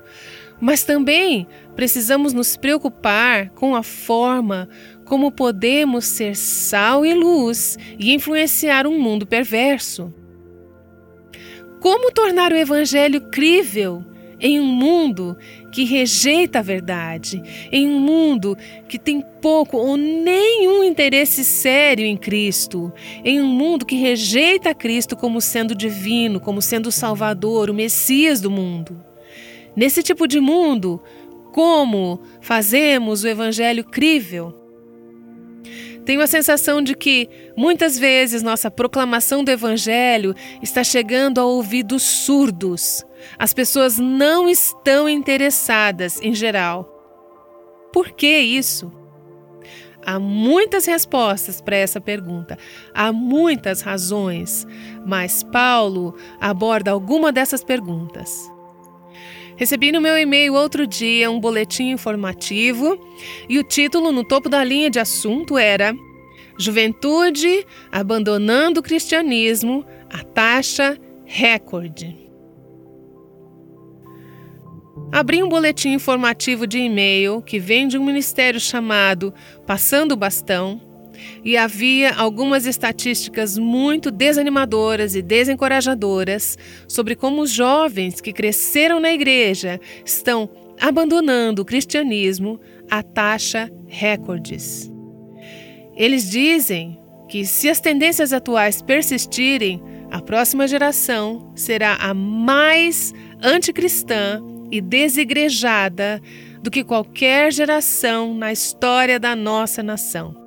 mas 0.62 0.84
também 0.84 1.48
precisamos 1.75 2.32
nos 2.32 2.56
preocupar 2.56 3.50
com 3.50 3.75
a 3.75 3.82
forma 3.82 4.70
como 5.03 5.32
podemos 5.32 6.06
ser 6.06 6.36
sal 6.36 7.06
e 7.06 7.13
luz 7.13 7.77
e 8.00 8.13
influenciar 8.13 8.86
um 8.86 8.98
mundo 8.98 9.25
perverso. 9.25 10.13
Como 11.82 12.12
tornar 12.12 12.53
o 12.53 12.56
Evangelho 12.56 13.20
crível 13.30 14.06
em 14.39 14.60
um 14.60 14.65
mundo 14.65 15.38
que 15.72 15.84
rejeita 15.84 16.60
a 16.60 16.63
verdade, 16.63 17.41
em 17.72 17.88
um 17.88 18.00
mundo 18.00 18.58
que 18.88 18.98
tem 18.98 19.24
pouco 19.41 19.77
ou 19.77 19.98
nenhum 19.98 20.84
interesse 20.84 21.44
sério 21.44 22.06
em 22.06 22.18
Cristo, 22.18 22.91
em 23.24 23.41
um 23.41 23.48
mundo 23.48 23.86
que 23.86 23.96
rejeita 23.96 24.74
Cristo 24.74 25.15
como 25.15 25.41
sendo 25.41 25.75
divino, 25.75 26.39
como 26.39 26.62
sendo 26.62 26.88
o 26.88 26.91
Salvador, 26.91 27.70
o 27.70 27.74
Messias 27.74 28.41
do 28.41 28.50
mundo. 28.50 29.11
Nesse 29.75 30.04
tipo 30.04 30.28
de 30.28 30.40
mundo, 30.40 31.01
como 31.51 32.22
fazemos 32.42 33.24
o 33.24 33.28
Evangelho 33.28 33.84
crível? 33.84 34.58
Tenho 36.06 36.22
a 36.22 36.28
sensação 36.28 36.82
de 36.82 36.96
que, 36.96 37.30
muitas 37.56 37.98
vezes, 37.98 38.42
nossa 38.42 38.72
proclamação 38.72 39.44
do 39.44 39.51
Evangelho 39.51 40.34
está 40.62 40.84
chegando 40.84 41.40
a 41.40 41.46
ouvidos 41.46 42.01
surdos. 42.01 43.06
As 43.38 43.54
pessoas 43.54 44.00
não 44.00 44.50
estão 44.50 45.08
interessadas 45.08 46.20
em 46.22 46.34
geral. 46.34 46.88
Por 47.94 48.12
que 48.12 48.40
isso? 48.40 48.92
Há 50.04 50.20
muitas 50.20 50.86
respostas 50.86 51.62
para 51.62 51.75
essa 51.75 52.01
pergunta, 52.01 52.58
há 52.92 53.13
muitas 53.13 53.82
razões, 53.82 54.66
mas 55.06 55.44
Paulo 55.44 56.16
aborda 56.40 56.90
alguma 56.90 57.32
dessas 57.32 57.63
perguntas. 57.63 58.50
Recebi 59.62 59.91
no 59.91 60.01
meu 60.01 60.18
e-mail 60.18 60.56
outro 60.56 60.88
dia 60.88 61.30
um 61.30 61.39
boletim 61.39 61.91
informativo 61.91 63.00
e 63.48 63.60
o 63.60 63.63
título 63.63 64.12
no 64.12 64.24
topo 64.24 64.50
da 64.50 64.63
linha 64.63 64.89
de 64.89 64.98
assunto 64.98 65.56
era 65.56 65.96
Juventude 66.58 67.63
abandonando 67.91 68.80
o 68.80 68.84
cristianismo, 68.84 69.86
a 70.10 70.24
taxa 70.24 70.98
recorde. 71.25 72.18
Abri 75.12 75.44
um 75.44 75.48
boletim 75.48 75.89
informativo 75.89 76.65
de 76.65 76.80
e-mail 76.80 77.39
que 77.39 77.60
vem 77.60 77.88
de 77.88 78.00
um 78.00 78.03
ministério 78.03 78.60
chamado 78.60 79.32
Passando 79.68 80.13
o 80.13 80.18
Bastão 80.18 80.82
e 81.44 81.58
havia 81.58 82.13
algumas 82.13 82.66
estatísticas 82.66 83.58
muito 83.58 84.12
desanimadoras 84.12 85.16
e 85.16 85.22
desencorajadoras 85.22 86.58
sobre 86.88 87.16
como 87.16 87.42
os 87.42 87.51
jovens 87.51 88.22
que 88.22 88.34
cresceram 88.34 89.00
na 89.00 89.12
igreja 89.12 89.80
estão 90.06 90.50
abandonando 90.80 91.62
o 91.62 91.66
cristianismo 91.66 92.60
a 92.90 93.04
taxa 93.04 93.70
recordes. 93.88 94.92
Eles 95.96 96.30
dizem 96.30 97.00
que, 97.30 97.46
se 97.46 97.70
as 97.70 97.80
tendências 97.80 98.34
atuais 98.34 98.82
persistirem, 98.82 99.82
a 100.10 100.22
próxima 100.22 100.68
geração 100.68 101.54
será 101.56 101.96
a 101.96 102.13
mais 102.13 103.13
anticristã 103.42 104.42
e 104.72 104.82
desigrejada 104.82 106.22
do 106.62 106.72
que 106.72 106.84
qualquer 106.84 107.51
geração 107.51 108.34
na 108.34 108.51
história 108.51 109.20
da 109.20 109.36
nossa 109.36 109.82
nação. 109.82 110.41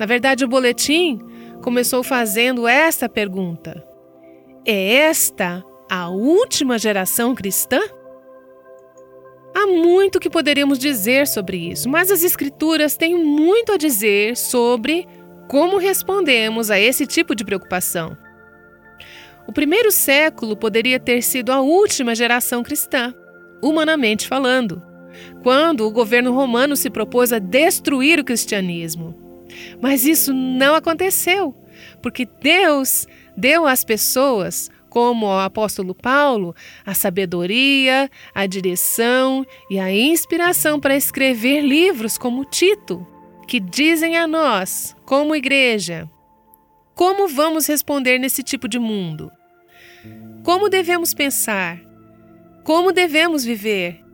Na 0.00 0.06
verdade, 0.06 0.46
o 0.46 0.48
boletim 0.48 1.20
começou 1.62 2.02
fazendo 2.02 2.66
esta 2.66 3.06
pergunta: 3.06 3.84
É 4.64 4.94
esta 4.94 5.62
a 5.90 6.08
última 6.08 6.78
geração 6.78 7.34
cristã? 7.34 7.78
Há 9.54 9.66
muito 9.66 10.18
que 10.18 10.30
poderíamos 10.30 10.78
dizer 10.78 11.26
sobre 11.26 11.58
isso, 11.58 11.86
mas 11.86 12.10
as 12.10 12.24
Escrituras 12.24 12.96
têm 12.96 13.14
muito 13.14 13.72
a 13.72 13.76
dizer 13.76 14.38
sobre 14.38 15.06
como 15.48 15.76
respondemos 15.76 16.70
a 16.70 16.80
esse 16.80 17.06
tipo 17.06 17.34
de 17.34 17.44
preocupação. 17.44 18.16
O 19.46 19.52
primeiro 19.52 19.92
século 19.92 20.56
poderia 20.56 20.98
ter 20.98 21.20
sido 21.20 21.52
a 21.52 21.60
última 21.60 22.14
geração 22.14 22.62
cristã, 22.62 23.12
humanamente 23.60 24.26
falando, 24.26 24.80
quando 25.42 25.86
o 25.86 25.90
governo 25.90 26.32
romano 26.32 26.74
se 26.74 26.88
propôs 26.88 27.34
a 27.34 27.38
destruir 27.38 28.18
o 28.18 28.24
cristianismo. 28.24 29.29
Mas 29.80 30.04
isso 30.04 30.32
não 30.32 30.74
aconteceu, 30.74 31.54
porque 32.02 32.26
Deus 32.40 33.06
deu 33.36 33.66
às 33.66 33.84
pessoas, 33.84 34.70
como 34.88 35.26
ao 35.26 35.40
apóstolo 35.40 35.94
Paulo, 35.94 36.54
a 36.84 36.94
sabedoria, 36.94 38.10
a 38.34 38.46
direção 38.46 39.46
e 39.70 39.78
a 39.78 39.92
inspiração 39.92 40.80
para 40.80 40.96
escrever 40.96 41.62
livros 41.62 42.18
como 42.18 42.44
Tito, 42.44 43.06
que 43.46 43.60
dizem 43.60 44.16
a 44.16 44.26
nós, 44.26 44.94
como 45.06 45.34
igreja, 45.34 46.08
como 46.94 47.26
vamos 47.28 47.66
responder 47.66 48.18
nesse 48.18 48.42
tipo 48.42 48.68
de 48.68 48.78
mundo? 48.78 49.32
Como 50.42 50.68
devemos 50.68 51.14
pensar? 51.14 51.80
Como 52.62 52.92
devemos 52.92 53.42
viver? 53.42 54.04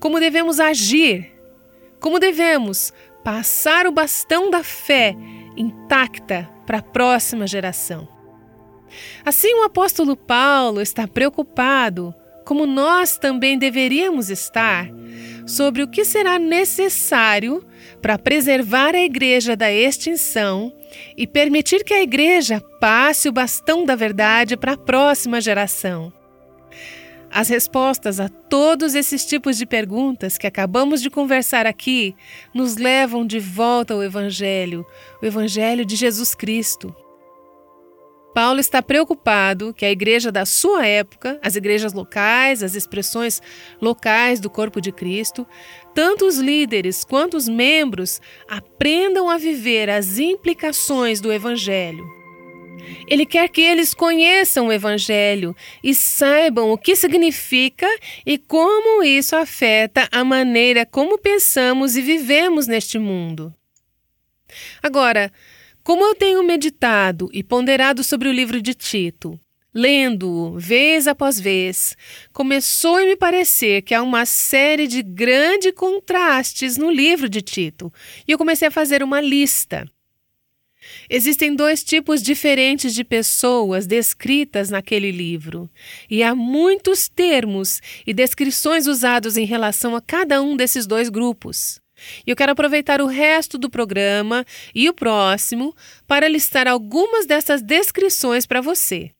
Como 0.00 0.18
devemos 0.18 0.58
agir? 0.58 1.30
Como 2.00 2.18
devemos 2.18 2.92
passar 3.24 3.86
o 3.86 3.92
bastão 3.92 4.50
da 4.50 4.62
fé 4.62 5.16
intacta 5.56 6.48
para 6.66 6.78
a 6.78 6.82
próxima 6.82 7.46
geração. 7.46 8.08
Assim, 9.24 9.54
o 9.54 9.62
apóstolo 9.62 10.16
Paulo 10.16 10.80
está 10.80 11.06
preocupado, 11.08 12.14
como 12.44 12.66
nós 12.66 13.16
também 13.16 13.58
deveríamos 13.58 14.28
estar, 14.30 14.88
sobre 15.46 15.82
o 15.82 15.88
que 15.88 16.04
será 16.04 16.38
necessário 16.38 17.64
para 18.00 18.18
preservar 18.18 18.94
a 18.94 19.02
igreja 19.02 19.56
da 19.56 19.72
extinção 19.72 20.72
e 21.16 21.26
permitir 21.26 21.84
que 21.84 21.94
a 21.94 22.02
igreja 22.02 22.60
passe 22.80 23.28
o 23.28 23.32
bastão 23.32 23.84
da 23.84 23.94
verdade 23.94 24.56
para 24.56 24.72
a 24.72 24.76
próxima 24.76 25.40
geração. 25.40 26.12
As 27.34 27.48
respostas 27.48 28.20
a 28.20 28.28
todos 28.28 28.94
esses 28.94 29.24
tipos 29.24 29.56
de 29.56 29.64
perguntas 29.64 30.36
que 30.36 30.46
acabamos 30.46 31.00
de 31.00 31.08
conversar 31.08 31.66
aqui 31.66 32.14
nos 32.52 32.76
levam 32.76 33.26
de 33.26 33.40
volta 33.40 33.94
ao 33.94 34.02
Evangelho, 34.02 34.84
o 35.22 35.24
Evangelho 35.24 35.86
de 35.86 35.96
Jesus 35.96 36.34
Cristo. 36.34 36.94
Paulo 38.34 38.60
está 38.60 38.82
preocupado 38.82 39.72
que 39.72 39.86
a 39.86 39.90
igreja 39.90 40.30
da 40.30 40.44
sua 40.44 40.86
época, 40.86 41.38
as 41.42 41.56
igrejas 41.56 41.94
locais, 41.94 42.62
as 42.62 42.74
expressões 42.74 43.40
locais 43.80 44.38
do 44.38 44.50
corpo 44.50 44.78
de 44.78 44.92
Cristo, 44.92 45.46
tanto 45.94 46.26
os 46.26 46.36
líderes 46.36 47.02
quanto 47.02 47.34
os 47.34 47.48
membros 47.48 48.20
aprendam 48.46 49.30
a 49.30 49.38
viver 49.38 49.88
as 49.88 50.18
implicações 50.18 51.18
do 51.18 51.32
Evangelho. 51.32 52.21
Ele 53.06 53.26
quer 53.26 53.48
que 53.48 53.60
eles 53.60 53.94
conheçam 53.94 54.68
o 54.68 54.72
Evangelho 54.72 55.54
e 55.82 55.94
saibam 55.94 56.70
o 56.70 56.78
que 56.78 56.96
significa 56.96 57.86
e 58.24 58.38
como 58.38 59.02
isso 59.02 59.36
afeta 59.36 60.08
a 60.10 60.24
maneira 60.24 60.86
como 60.86 61.18
pensamos 61.18 61.96
e 61.96 62.02
vivemos 62.02 62.66
neste 62.66 62.98
mundo. 62.98 63.52
Agora, 64.82 65.32
como 65.82 66.04
eu 66.04 66.14
tenho 66.14 66.42
meditado 66.42 67.28
e 67.32 67.42
ponderado 67.42 68.04
sobre 68.04 68.28
o 68.28 68.32
livro 68.32 68.62
de 68.62 68.72
Tito, 68.72 69.38
lendo-o 69.74 70.58
vez 70.58 71.08
após 71.08 71.40
vez, 71.40 71.96
começou 72.32 72.96
a 72.96 73.04
me 73.04 73.16
parecer 73.16 73.82
que 73.82 73.94
há 73.94 74.02
uma 74.02 74.24
série 74.26 74.86
de 74.86 75.02
grandes 75.02 75.72
contrastes 75.72 76.76
no 76.76 76.90
livro 76.90 77.28
de 77.28 77.40
Tito, 77.40 77.92
e 78.28 78.32
eu 78.32 78.38
comecei 78.38 78.68
a 78.68 78.70
fazer 78.70 79.02
uma 79.02 79.20
lista. 79.20 79.88
Existem 81.14 81.54
dois 81.54 81.84
tipos 81.84 82.22
diferentes 82.22 82.94
de 82.94 83.04
pessoas 83.04 83.86
descritas 83.86 84.70
naquele 84.70 85.10
livro, 85.10 85.68
e 86.08 86.22
há 86.22 86.34
muitos 86.34 87.06
termos 87.06 87.82
e 88.06 88.14
descrições 88.14 88.86
usados 88.86 89.36
em 89.36 89.44
relação 89.44 89.94
a 89.94 90.00
cada 90.00 90.40
um 90.40 90.56
desses 90.56 90.86
dois 90.86 91.10
grupos. 91.10 91.78
E 92.26 92.30
eu 92.30 92.34
quero 92.34 92.52
aproveitar 92.52 93.02
o 93.02 93.06
resto 93.06 93.58
do 93.58 93.68
programa 93.68 94.42
e 94.74 94.88
o 94.88 94.94
próximo 94.94 95.76
para 96.06 96.26
listar 96.26 96.66
algumas 96.66 97.26
dessas 97.26 97.60
descrições 97.60 98.46
para 98.46 98.62
você. 98.62 99.10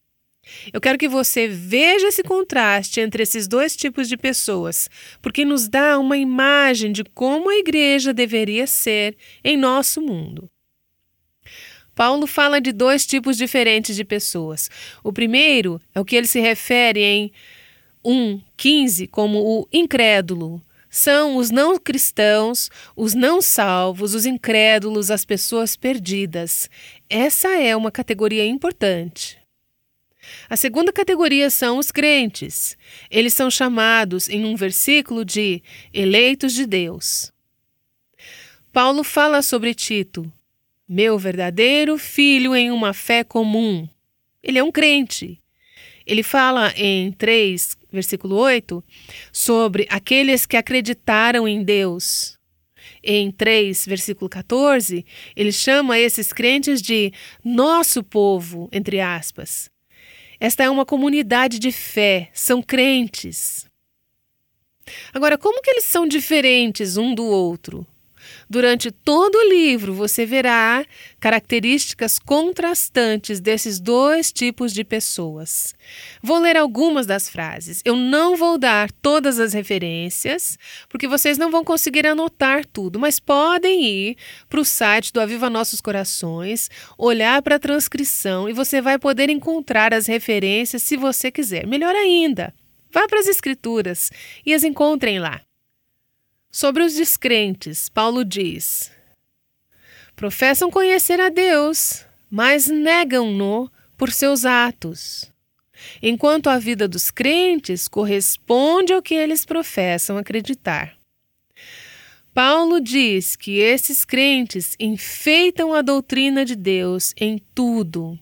Eu 0.72 0.80
quero 0.80 0.96
que 0.96 1.10
você 1.10 1.46
veja 1.46 2.08
esse 2.08 2.22
contraste 2.22 3.00
entre 3.00 3.22
esses 3.22 3.46
dois 3.46 3.76
tipos 3.76 4.08
de 4.08 4.16
pessoas, 4.16 4.88
porque 5.20 5.44
nos 5.44 5.68
dá 5.68 5.98
uma 5.98 6.16
imagem 6.16 6.90
de 6.90 7.04
como 7.04 7.50
a 7.50 7.56
igreja 7.56 8.14
deveria 8.14 8.66
ser 8.66 9.14
em 9.44 9.58
nosso 9.58 10.00
mundo. 10.00 10.48
Paulo 11.94 12.26
fala 12.26 12.60
de 12.60 12.72
dois 12.72 13.04
tipos 13.06 13.36
diferentes 13.36 13.94
de 13.94 14.04
pessoas. 14.04 14.70
O 15.02 15.12
primeiro 15.12 15.80
é 15.94 16.00
o 16.00 16.04
que 16.04 16.16
ele 16.16 16.26
se 16.26 16.40
refere 16.40 17.00
em 17.02 17.32
1:15 18.04 19.06
como 19.08 19.38
o 19.38 19.68
incrédulo. 19.72 20.62
São 20.88 21.36
os 21.36 21.50
não 21.50 21.78
cristãos, 21.78 22.70
os 22.94 23.14
não 23.14 23.40
salvos, 23.40 24.14
os 24.14 24.26
incrédulos, 24.26 25.10
as 25.10 25.24
pessoas 25.24 25.74
perdidas. 25.74 26.68
Essa 27.08 27.48
é 27.48 27.74
uma 27.74 27.90
categoria 27.90 28.44
importante. 28.44 29.38
A 30.48 30.56
segunda 30.56 30.92
categoria 30.92 31.50
são 31.50 31.78
os 31.78 31.90
crentes. 31.90 32.76
Eles 33.10 33.34
são 33.34 33.50
chamados, 33.50 34.28
em 34.28 34.44
um 34.44 34.54
versículo, 34.54 35.24
de 35.24 35.62
eleitos 35.92 36.52
de 36.52 36.66
Deus. 36.66 37.32
Paulo 38.72 39.02
fala 39.02 39.42
sobre 39.42 39.74
Tito, 39.74 40.30
meu 40.92 41.18
verdadeiro 41.18 41.96
filho 41.96 42.54
em 42.54 42.70
uma 42.70 42.92
fé 42.92 43.24
comum. 43.24 43.88
Ele 44.42 44.58
é 44.58 44.62
um 44.62 44.70
crente. 44.70 45.40
Ele 46.06 46.22
fala 46.22 46.70
em 46.76 47.10
3, 47.12 47.78
versículo 47.90 48.36
8, 48.36 48.84
sobre 49.32 49.86
aqueles 49.88 50.44
que 50.44 50.54
acreditaram 50.54 51.48
em 51.48 51.62
Deus. 51.64 52.38
Em 53.02 53.30
3, 53.30 53.86
versículo 53.86 54.28
14, 54.28 55.02
ele 55.34 55.50
chama 55.50 55.98
esses 55.98 56.30
crentes 56.30 56.82
de 56.82 57.10
nosso 57.42 58.02
povo, 58.02 58.68
entre 58.70 59.00
aspas. 59.00 59.70
Esta 60.38 60.64
é 60.64 60.68
uma 60.68 60.84
comunidade 60.84 61.58
de 61.58 61.72
fé, 61.72 62.28
são 62.34 62.60
crentes. 62.60 63.64
Agora, 65.14 65.38
como 65.38 65.62
que 65.62 65.70
eles 65.70 65.84
são 65.84 66.06
diferentes 66.06 66.98
um 66.98 67.14
do 67.14 67.24
outro? 67.24 67.86
Durante 68.52 68.90
todo 68.90 69.34
o 69.34 69.48
livro, 69.48 69.94
você 69.94 70.26
verá 70.26 70.84
características 71.18 72.18
contrastantes 72.18 73.40
desses 73.40 73.80
dois 73.80 74.30
tipos 74.30 74.74
de 74.74 74.84
pessoas. 74.84 75.74
Vou 76.22 76.38
ler 76.38 76.58
algumas 76.58 77.06
das 77.06 77.30
frases. 77.30 77.80
Eu 77.82 77.96
não 77.96 78.36
vou 78.36 78.58
dar 78.58 78.92
todas 78.92 79.40
as 79.40 79.54
referências, 79.54 80.58
porque 80.90 81.08
vocês 81.08 81.38
não 81.38 81.50
vão 81.50 81.64
conseguir 81.64 82.06
anotar 82.06 82.66
tudo, 82.66 82.98
mas 82.98 83.18
podem 83.18 83.86
ir 83.86 84.16
para 84.50 84.60
o 84.60 84.66
site 84.66 85.14
do 85.14 85.20
Aviva 85.22 85.48
Nossos 85.48 85.80
Corações, 85.80 86.68
olhar 86.98 87.40
para 87.40 87.56
a 87.56 87.58
transcrição 87.58 88.50
e 88.50 88.52
você 88.52 88.82
vai 88.82 88.98
poder 88.98 89.30
encontrar 89.30 89.94
as 89.94 90.06
referências 90.06 90.82
se 90.82 90.94
você 90.94 91.30
quiser. 91.30 91.66
Melhor 91.66 91.96
ainda, 91.96 92.52
vá 92.92 93.08
para 93.08 93.18
as 93.18 93.28
Escrituras 93.28 94.10
e 94.44 94.52
as 94.52 94.62
encontrem 94.62 95.18
lá. 95.18 95.40
Sobre 96.54 96.82
os 96.82 96.92
descrentes, 96.92 97.88
Paulo 97.88 98.26
diz: 98.26 98.92
professam 100.14 100.70
conhecer 100.70 101.18
a 101.18 101.30
Deus, 101.30 102.04
mas 102.30 102.66
negam-no 102.68 103.72
por 103.96 104.12
seus 104.12 104.44
atos. 104.44 105.32
Enquanto 106.02 106.48
a 106.48 106.58
vida 106.58 106.86
dos 106.86 107.10
crentes 107.10 107.88
corresponde 107.88 108.92
ao 108.92 109.02
que 109.02 109.14
eles 109.14 109.46
professam 109.46 110.18
acreditar. 110.18 110.96
Paulo 112.34 112.80
diz 112.80 113.34
que 113.34 113.58
esses 113.58 114.04
crentes 114.04 114.76
enfeitam 114.78 115.74
a 115.74 115.82
doutrina 115.82 116.44
de 116.44 116.54
Deus 116.54 117.14
em 117.16 117.38
tudo. 117.54 118.18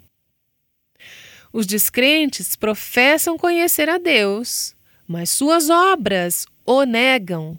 Os 1.53 1.67
descrentes 1.67 2.57
professam 2.57 3.37
conhecer 3.37 3.89
a 3.89 3.99
Deus, 3.99 4.75
mas 5.07 5.31
suas 5.31 5.69
obras 5.69 6.47
o 6.65 6.85
negam. 6.85 7.59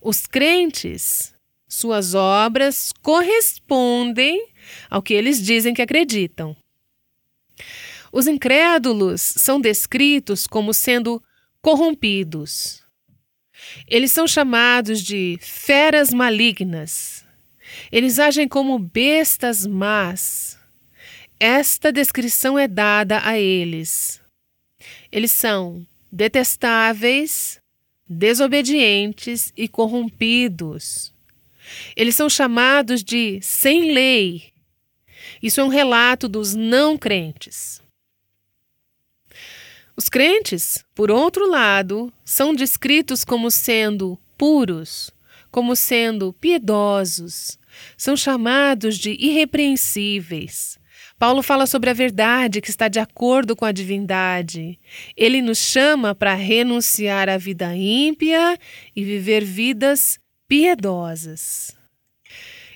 Os 0.00 0.26
crentes, 0.26 1.34
suas 1.68 2.14
obras 2.14 2.92
correspondem 3.02 4.48
ao 4.88 5.02
que 5.02 5.14
eles 5.14 5.42
dizem 5.42 5.74
que 5.74 5.82
acreditam. 5.82 6.56
Os 8.12 8.26
incrédulos 8.26 9.20
são 9.20 9.60
descritos 9.60 10.46
como 10.46 10.74
sendo 10.74 11.22
corrompidos. 11.60 12.82
Eles 13.86 14.10
são 14.10 14.26
chamados 14.26 15.02
de 15.02 15.38
feras 15.40 16.12
malignas. 16.12 17.24
Eles 17.92 18.18
agem 18.18 18.48
como 18.48 18.78
bestas 18.78 19.66
más. 19.66 20.58
Esta 21.38 21.92
descrição 21.92 22.58
é 22.58 22.66
dada 22.66 23.20
a 23.22 23.38
eles. 23.38 24.20
Eles 25.12 25.30
são 25.30 25.86
detestáveis, 26.10 27.59
desobedientes 28.10 29.52
e 29.56 29.68
corrompidos. 29.68 31.14
Eles 31.94 32.16
são 32.16 32.28
chamados 32.28 33.04
de 33.04 33.38
sem 33.40 33.92
lei. 33.92 34.50
Isso 35.40 35.60
é 35.60 35.64
um 35.64 35.68
relato 35.68 36.28
dos 36.28 36.52
não 36.52 36.98
crentes. 36.98 37.80
Os 39.96 40.08
crentes, 40.08 40.84
por 40.92 41.10
outro 41.10 41.48
lado, 41.48 42.12
são 42.24 42.52
descritos 42.52 43.22
como 43.22 43.48
sendo 43.50 44.18
puros, 44.36 45.12
como 45.50 45.76
sendo 45.76 46.32
piedosos, 46.32 47.58
são 47.96 48.16
chamados 48.16 48.98
de 48.98 49.16
irrepreensíveis, 49.20 50.79
Paulo 51.20 51.42
fala 51.42 51.66
sobre 51.66 51.90
a 51.90 51.92
verdade 51.92 52.62
que 52.62 52.70
está 52.70 52.88
de 52.88 52.98
acordo 52.98 53.54
com 53.54 53.66
a 53.66 53.72
divindade. 53.72 54.80
Ele 55.14 55.42
nos 55.42 55.58
chama 55.58 56.14
para 56.14 56.32
renunciar 56.32 57.28
à 57.28 57.36
vida 57.36 57.76
ímpia 57.76 58.58
e 58.96 59.04
viver 59.04 59.44
vidas 59.44 60.18
piedosas. 60.48 61.76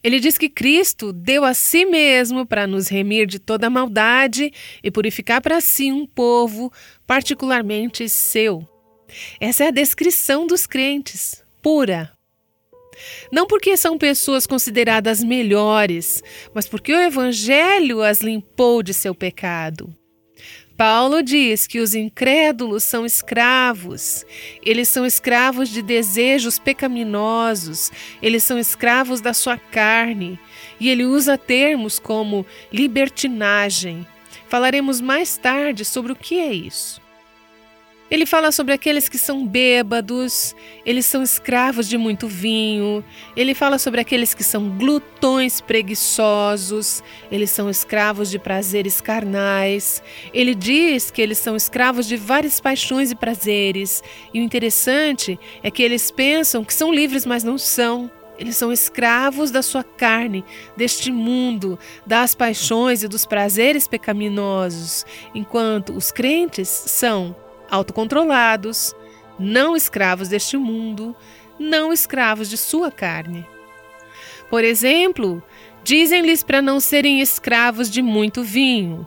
Ele 0.02 0.20
diz 0.20 0.36
que 0.36 0.50
Cristo 0.50 1.10
deu 1.10 1.42
a 1.42 1.54
si 1.54 1.86
mesmo 1.86 2.44
para 2.44 2.66
nos 2.66 2.88
remir 2.88 3.26
de 3.26 3.38
toda 3.38 3.70
maldade 3.70 4.52
e 4.82 4.90
purificar 4.90 5.40
para 5.40 5.58
si 5.62 5.90
um 5.90 6.06
povo 6.06 6.70
particularmente 7.06 8.06
seu. 8.10 8.62
Essa 9.40 9.64
é 9.64 9.68
a 9.68 9.70
descrição 9.70 10.46
dos 10.46 10.66
crentes, 10.66 11.42
pura, 11.62 12.12
não 13.30 13.46
porque 13.46 13.76
são 13.76 13.98
pessoas 13.98 14.46
consideradas 14.46 15.22
melhores, 15.22 16.22
mas 16.54 16.68
porque 16.68 16.92
o 16.92 17.00
Evangelho 17.00 18.02
as 18.02 18.20
limpou 18.20 18.82
de 18.82 18.94
seu 18.94 19.14
pecado. 19.14 19.94
Paulo 20.76 21.22
diz 21.22 21.68
que 21.68 21.78
os 21.78 21.94
incrédulos 21.94 22.82
são 22.82 23.06
escravos, 23.06 24.26
eles 24.60 24.88
são 24.88 25.06
escravos 25.06 25.68
de 25.68 25.80
desejos 25.80 26.58
pecaminosos, 26.58 27.92
eles 28.20 28.42
são 28.42 28.58
escravos 28.58 29.20
da 29.20 29.32
sua 29.32 29.56
carne, 29.56 30.38
e 30.80 30.90
ele 30.90 31.04
usa 31.04 31.38
termos 31.38 32.00
como 32.00 32.44
libertinagem. 32.72 34.04
Falaremos 34.48 35.00
mais 35.00 35.36
tarde 35.36 35.84
sobre 35.84 36.10
o 36.10 36.16
que 36.16 36.40
é 36.40 36.52
isso. 36.52 37.03
Ele 38.10 38.26
fala 38.26 38.52
sobre 38.52 38.74
aqueles 38.74 39.08
que 39.08 39.16
são 39.16 39.46
bêbados, 39.46 40.54
eles 40.84 41.06
são 41.06 41.22
escravos 41.22 41.88
de 41.88 41.96
muito 41.96 42.28
vinho. 42.28 43.02
Ele 43.34 43.54
fala 43.54 43.78
sobre 43.78 44.00
aqueles 44.00 44.34
que 44.34 44.44
são 44.44 44.68
glutões 44.68 45.60
preguiçosos, 45.62 47.02
eles 47.32 47.50
são 47.50 47.70
escravos 47.70 48.30
de 48.30 48.38
prazeres 48.38 49.00
carnais. 49.00 50.02
Ele 50.34 50.54
diz 50.54 51.10
que 51.10 51.22
eles 51.22 51.38
são 51.38 51.56
escravos 51.56 52.06
de 52.06 52.16
várias 52.16 52.60
paixões 52.60 53.10
e 53.10 53.14
prazeres. 53.14 54.02
E 54.34 54.40
o 54.40 54.42
interessante 54.42 55.40
é 55.62 55.70
que 55.70 55.82
eles 55.82 56.10
pensam 56.10 56.62
que 56.62 56.74
são 56.74 56.92
livres, 56.92 57.24
mas 57.24 57.42
não 57.42 57.56
são. 57.56 58.10
Eles 58.38 58.56
são 58.56 58.72
escravos 58.72 59.50
da 59.50 59.62
sua 59.62 59.82
carne, 59.82 60.44
deste 60.76 61.10
mundo, 61.10 61.78
das 62.04 62.34
paixões 62.34 63.02
e 63.02 63.08
dos 63.08 63.24
prazeres 63.24 63.86
pecaminosos, 63.86 65.06
enquanto 65.34 65.96
os 65.96 66.10
crentes 66.10 66.68
são 66.68 67.34
autocontrolados, 67.70 68.94
não 69.38 69.76
escravos 69.76 70.28
deste 70.28 70.56
mundo, 70.56 71.14
não 71.58 71.92
escravos 71.92 72.48
de 72.48 72.56
sua 72.56 72.90
carne. 72.90 73.46
Por 74.50 74.62
exemplo, 74.62 75.42
dizem-lhes 75.82 76.42
para 76.42 76.62
não 76.62 76.78
serem 76.78 77.20
escravos 77.20 77.90
de 77.90 78.02
muito 78.02 78.42
vinho. 78.42 79.06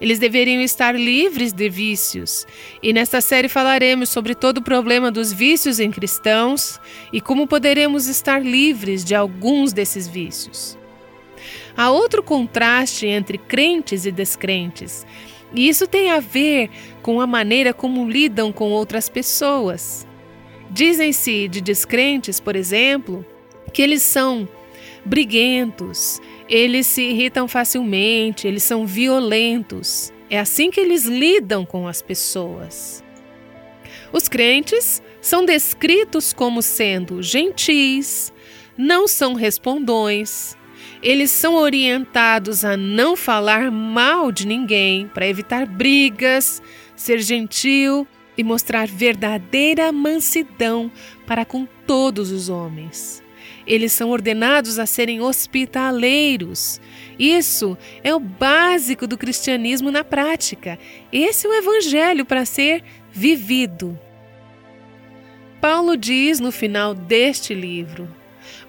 Eles 0.00 0.18
deveriam 0.18 0.60
estar 0.60 0.94
livres 0.94 1.52
de 1.52 1.68
vícios. 1.68 2.46
E 2.82 2.92
nesta 2.92 3.20
série 3.20 3.48
falaremos 3.48 4.10
sobre 4.10 4.34
todo 4.34 4.58
o 4.58 4.62
problema 4.62 5.10
dos 5.10 5.32
vícios 5.32 5.80
em 5.80 5.90
cristãos 5.90 6.78
e 7.12 7.20
como 7.20 7.46
poderemos 7.46 8.06
estar 8.06 8.44
livres 8.44 9.04
de 9.04 9.14
alguns 9.14 9.72
desses 9.72 10.06
vícios. 10.06 10.76
Há 11.76 11.90
outro 11.90 12.22
contraste 12.22 13.06
entre 13.06 13.36
crentes 13.38 14.06
e 14.06 14.10
descrentes, 14.10 15.06
e 15.54 15.68
isso 15.68 15.86
tem 15.86 16.10
a 16.10 16.20
ver 16.20 16.70
com 17.02 17.20
a 17.20 17.26
maneira 17.26 17.72
como 17.72 18.08
lidam 18.08 18.52
com 18.52 18.70
outras 18.70 19.08
pessoas. 19.08 20.06
Dizem-se 20.70 21.48
de 21.48 21.60
descrentes, 21.60 22.40
por 22.40 22.56
exemplo, 22.56 23.24
que 23.72 23.80
eles 23.80 24.02
são 24.02 24.48
briguentos, 25.04 26.20
eles 26.48 26.86
se 26.86 27.02
irritam 27.02 27.46
facilmente, 27.46 28.46
eles 28.46 28.64
são 28.64 28.86
violentos. 28.86 30.12
É 30.28 30.38
assim 30.38 30.70
que 30.70 30.80
eles 30.80 31.04
lidam 31.04 31.64
com 31.64 31.86
as 31.86 32.02
pessoas. 32.02 33.04
Os 34.12 34.28
crentes 34.28 35.00
são 35.20 35.44
descritos 35.44 36.32
como 36.32 36.62
sendo 36.62 37.22
gentis, 37.22 38.32
não 38.76 39.06
são 39.06 39.34
respondões, 39.34 40.55
eles 41.02 41.30
são 41.30 41.54
orientados 41.54 42.64
a 42.64 42.76
não 42.76 43.16
falar 43.16 43.70
mal 43.70 44.32
de 44.32 44.46
ninguém, 44.46 45.08
para 45.08 45.26
evitar 45.26 45.66
brigas, 45.66 46.62
ser 46.94 47.20
gentil 47.20 48.06
e 48.36 48.44
mostrar 48.44 48.86
verdadeira 48.86 49.92
mansidão 49.92 50.90
para 51.26 51.44
com 51.44 51.66
todos 51.86 52.30
os 52.30 52.48
homens. 52.48 53.22
Eles 53.66 53.92
são 53.92 54.10
ordenados 54.10 54.78
a 54.78 54.86
serem 54.86 55.20
hospitaleiros. 55.20 56.80
Isso 57.18 57.76
é 58.02 58.14
o 58.14 58.20
básico 58.20 59.06
do 59.06 59.18
cristianismo 59.18 59.90
na 59.90 60.04
prática. 60.04 60.78
Esse 61.12 61.46
é 61.46 61.50
o 61.50 61.54
evangelho 61.54 62.24
para 62.24 62.44
ser 62.44 62.84
vivido. 63.10 63.98
Paulo 65.60 65.96
diz 65.96 66.38
no 66.38 66.52
final 66.52 66.94
deste 66.94 67.54
livro: 67.54 68.08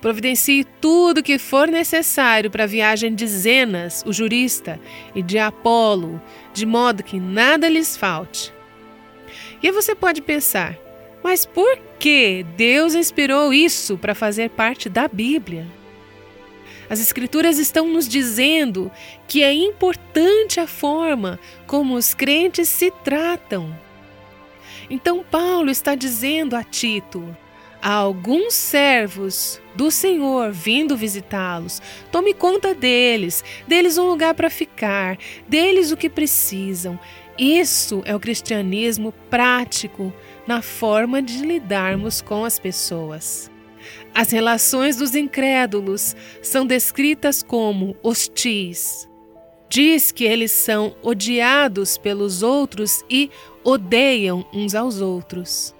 Providencie 0.07 0.63
tudo 0.79 1.21
que 1.21 1.37
for 1.37 1.67
necessário 1.67 2.49
para 2.49 2.63
a 2.63 2.65
viagem 2.65 3.13
de 3.13 3.27
Zenas, 3.27 4.05
o 4.05 4.13
jurista, 4.13 4.79
e 5.13 5.21
de 5.21 5.37
Apolo, 5.37 6.21
de 6.53 6.65
modo 6.65 7.03
que 7.03 7.19
nada 7.19 7.67
lhes 7.67 7.97
falte. 7.97 8.53
E 9.61 9.67
aí 9.67 9.73
você 9.73 9.93
pode 9.93 10.21
pensar, 10.21 10.77
mas 11.21 11.45
por 11.45 11.77
que 11.99 12.45
Deus 12.55 12.95
inspirou 12.95 13.53
isso 13.53 13.97
para 13.97 14.15
fazer 14.15 14.49
parte 14.51 14.87
da 14.87 15.09
Bíblia? 15.09 15.67
As 16.89 17.01
Escrituras 17.01 17.59
estão 17.59 17.85
nos 17.89 18.07
dizendo 18.07 18.89
que 19.27 19.43
é 19.43 19.51
importante 19.51 20.61
a 20.61 20.67
forma 20.67 21.37
como 21.65 21.95
os 21.95 22.13
crentes 22.13 22.69
se 22.69 22.91
tratam. 23.03 23.77
Então, 24.89 25.21
Paulo 25.29 25.69
está 25.69 25.95
dizendo 25.95 26.55
a 26.55 26.63
Tito: 26.63 27.35
alguns 27.93 28.53
servos 28.53 29.61
do 29.73 29.89
Senhor 29.89 30.51
vindo 30.51 30.97
visitá-los. 30.97 31.81
Tome 32.11 32.33
conta 32.33 32.75
deles, 32.75 33.45
deles 33.65 33.97
um 33.97 34.07
lugar 34.07 34.33
para 34.33 34.49
ficar, 34.49 35.17
deles 35.47 35.89
o 35.91 35.95
que 35.95 36.09
precisam. 36.09 36.99
Isso 37.37 38.01
é 38.05 38.13
o 38.13 38.19
cristianismo 38.19 39.13
prático 39.29 40.11
na 40.45 40.61
forma 40.61 41.21
de 41.21 41.37
lidarmos 41.43 42.19
com 42.19 42.43
as 42.43 42.59
pessoas. 42.59 43.49
As 44.13 44.31
relações 44.31 44.97
dos 44.97 45.15
incrédulos 45.15 46.13
são 46.41 46.65
descritas 46.65 47.41
como 47.41 47.95
hostis. 48.03 49.07
Diz 49.69 50.11
que 50.11 50.25
eles 50.25 50.51
são 50.51 50.93
odiados 51.01 51.97
pelos 51.97 52.43
outros 52.43 53.01
e 53.09 53.29
odeiam 53.63 54.45
uns 54.53 54.75
aos 54.75 54.99
outros. 54.99 55.76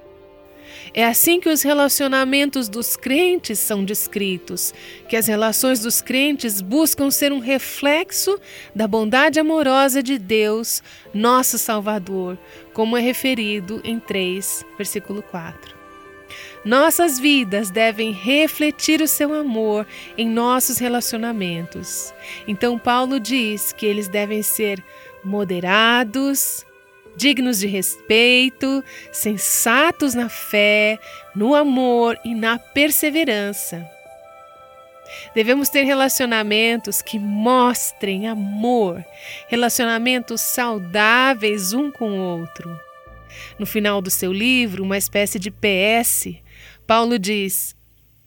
É 0.98 1.06
assim 1.06 1.40
que 1.40 1.48
os 1.48 1.62
relacionamentos 1.62 2.68
dos 2.68 2.98
crentes 2.98 3.60
são 3.60 3.86
descritos, 3.86 4.74
que 5.08 5.16
as 5.16 5.28
relações 5.28 5.80
dos 5.80 6.02
crentes 6.02 6.60
buscam 6.60 7.12
ser 7.12 7.32
um 7.32 7.38
reflexo 7.38 8.40
da 8.74 8.88
bondade 8.88 9.40
amorosa 9.40 10.02
de 10.02 10.18
Deus, 10.18 10.82
nosso 11.14 11.60
Salvador, 11.60 12.36
como 12.74 12.98
é 12.98 13.00
referido 13.00 13.80
em 13.84 14.00
3, 14.00 14.66
versículo 14.76 15.22
4. 15.22 15.78
Nossas 16.66 17.20
vidas 17.20 17.70
devem 17.70 18.12
refletir 18.12 19.00
o 19.00 19.08
seu 19.08 19.36
amor 19.36 19.86
em 20.18 20.28
nossos 20.28 20.80
relacionamentos. 20.80 22.12
Então, 22.48 22.80
Paulo 22.80 23.20
diz 23.20 23.72
que 23.72 23.86
eles 23.86 24.08
devem 24.08 24.42
ser 24.42 24.84
moderados, 25.24 26.66
dignos 27.18 27.60
de 27.60 27.68
respeito, 27.68 28.84
sensatos 29.12 30.14
na 30.14 30.30
fé, 30.30 31.00
no 31.36 31.56
amor 31.56 32.18
e 32.24 32.36
na 32.36 32.60
perseverança. 32.60 33.90
Devemos 35.34 35.70
ter 35.70 35.84
relacionamentos 35.84 37.02
que 37.02 37.18
mostrem 37.18 38.28
amor, 38.28 39.04
relacionamentos 39.48 40.42
saudáveis 40.42 41.74
um 41.74 41.92
com 41.92 42.12
o 42.12 42.40
outro. 42.40 42.80
No 43.58 43.66
final 43.66 44.02
do 44.02 44.10
seu 44.10 44.32
livro, 44.32 44.84
uma 44.84 44.98
espécie 44.98 45.40
de 45.40 45.52
PS, 45.52 46.36
Paulo 46.86 47.18
diz: 47.18 47.76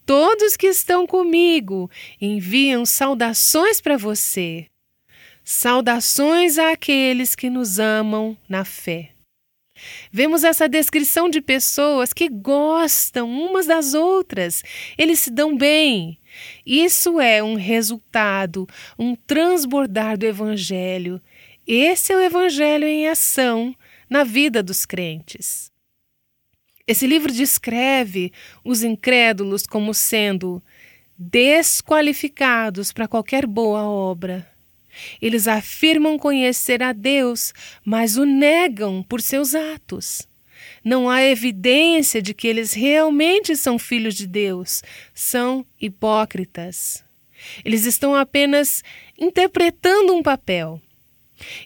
Todos 0.05 0.57
que 0.57 0.67
estão 0.67 1.05
comigo 1.05 1.89
enviam 2.19 2.85
saudações 2.85 3.79
para 3.79 3.97
você. 3.97 4.70
Saudações 5.53 6.57
àqueles 6.57 7.35
que 7.35 7.49
nos 7.49 7.77
amam 7.77 8.37
na 8.47 8.63
fé. 8.63 9.09
Vemos 10.09 10.45
essa 10.45 10.67
descrição 10.67 11.29
de 11.29 11.41
pessoas 11.41 12.13
que 12.13 12.29
gostam 12.29 13.29
umas 13.29 13.65
das 13.65 13.93
outras, 13.93 14.63
eles 14.97 15.19
se 15.19 15.29
dão 15.29 15.57
bem. 15.57 16.17
Isso 16.65 17.19
é 17.19 17.43
um 17.43 17.55
resultado, 17.55 18.65
um 18.97 19.13
transbordar 19.13 20.17
do 20.17 20.25
Evangelho. 20.25 21.21
Esse 21.67 22.13
é 22.13 22.15
o 22.15 22.21
Evangelho 22.21 22.87
em 22.87 23.09
ação 23.09 23.75
na 24.09 24.23
vida 24.23 24.63
dos 24.63 24.85
crentes. 24.85 25.69
Esse 26.87 27.05
livro 27.05 27.29
descreve 27.31 28.31
os 28.63 28.83
incrédulos 28.83 29.67
como 29.67 29.93
sendo 29.93 30.63
desqualificados 31.17 32.93
para 32.93 33.07
qualquer 33.07 33.45
boa 33.45 33.83
obra. 33.83 34.50
Eles 35.21 35.47
afirmam 35.47 36.17
conhecer 36.17 36.81
a 36.83 36.93
Deus, 36.93 37.53
mas 37.83 38.17
o 38.17 38.25
negam 38.25 39.03
por 39.03 39.21
seus 39.21 39.55
atos. 39.55 40.27
Não 40.83 41.09
há 41.09 41.23
evidência 41.23 42.21
de 42.21 42.33
que 42.33 42.47
eles 42.47 42.73
realmente 42.73 43.55
são 43.55 43.77
filhos 43.77 44.15
de 44.15 44.27
Deus, 44.27 44.81
são 45.13 45.65
hipócritas. 45.79 47.03
Eles 47.63 47.85
estão 47.85 48.15
apenas 48.15 48.83
interpretando 49.17 50.13
um 50.13 50.23
papel. 50.23 50.81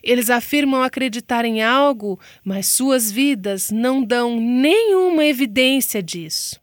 Eles 0.02 0.30
afirmam 0.30 0.82
acreditar 0.82 1.44
em 1.44 1.62
algo, 1.62 2.18
mas 2.44 2.66
suas 2.66 3.10
vidas 3.10 3.70
não 3.70 4.02
dão 4.02 4.40
nenhuma 4.40 5.24
evidência 5.24 6.02
disso. 6.02 6.60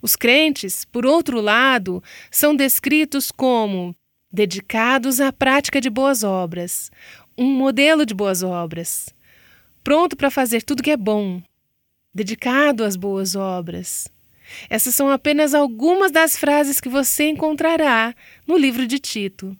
Os 0.00 0.16
crentes, 0.16 0.84
por 0.84 1.04
outro 1.04 1.40
lado, 1.40 2.02
são 2.30 2.54
descritos 2.54 3.30
como 3.30 3.94
dedicados 4.30 5.20
à 5.20 5.32
prática 5.32 5.80
de 5.80 5.88
boas 5.88 6.22
obras, 6.22 6.90
um 7.36 7.46
modelo 7.46 8.04
de 8.04 8.14
boas 8.14 8.42
obras, 8.42 9.08
pronto 9.82 10.16
para 10.16 10.30
fazer 10.30 10.62
tudo 10.62 10.82
que 10.82 10.90
é 10.90 10.96
bom, 10.96 11.42
dedicado 12.14 12.84
às 12.84 12.96
boas 12.96 13.34
obras. 13.34 14.08
Essas 14.68 14.94
são 14.94 15.10
apenas 15.10 15.54
algumas 15.54 16.10
das 16.10 16.36
frases 16.36 16.80
que 16.80 16.88
você 16.88 17.28
encontrará 17.28 18.14
no 18.46 18.56
livro 18.56 18.86
de 18.86 18.98
Tito. 18.98 19.56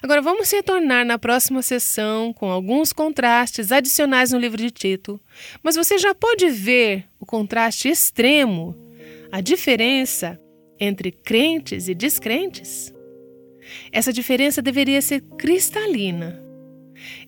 Agora 0.00 0.22
vamos 0.22 0.50
retornar 0.52 1.04
na 1.04 1.18
próxima 1.18 1.60
sessão 1.60 2.32
com 2.32 2.50
alguns 2.50 2.92
contrastes 2.92 3.72
adicionais 3.72 4.30
no 4.30 4.38
livro 4.38 4.58
de 4.58 4.70
Tito, 4.70 5.20
mas 5.62 5.74
você 5.74 5.98
já 5.98 6.14
pode 6.14 6.48
ver 6.48 7.06
o 7.18 7.26
contraste 7.26 7.88
extremo, 7.88 8.76
a 9.32 9.40
diferença 9.40 10.38
entre 10.78 11.10
crentes 11.10 11.88
e 11.88 11.94
descrentes. 11.94 12.93
Essa 13.92 14.12
diferença 14.12 14.62
deveria 14.62 15.00
ser 15.00 15.20
cristalina. 15.36 16.42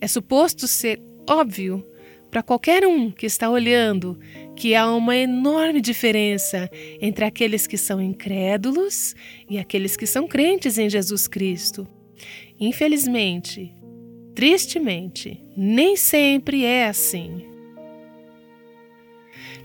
É 0.00 0.06
suposto 0.06 0.66
ser 0.66 1.00
óbvio 1.28 1.84
para 2.30 2.42
qualquer 2.42 2.86
um 2.86 3.10
que 3.10 3.26
está 3.26 3.48
olhando 3.48 4.18
que 4.56 4.74
há 4.74 4.90
uma 4.90 5.16
enorme 5.16 5.80
diferença 5.80 6.70
entre 7.00 7.24
aqueles 7.24 7.66
que 7.66 7.76
são 7.76 8.00
incrédulos 8.00 9.14
e 9.48 9.58
aqueles 9.58 9.96
que 9.96 10.06
são 10.06 10.26
crentes 10.26 10.78
em 10.78 10.88
Jesus 10.88 11.28
Cristo. 11.28 11.86
Infelizmente, 12.58 13.74
tristemente, 14.34 15.42
nem 15.56 15.96
sempre 15.96 16.64
é 16.64 16.88
assim. 16.88 17.55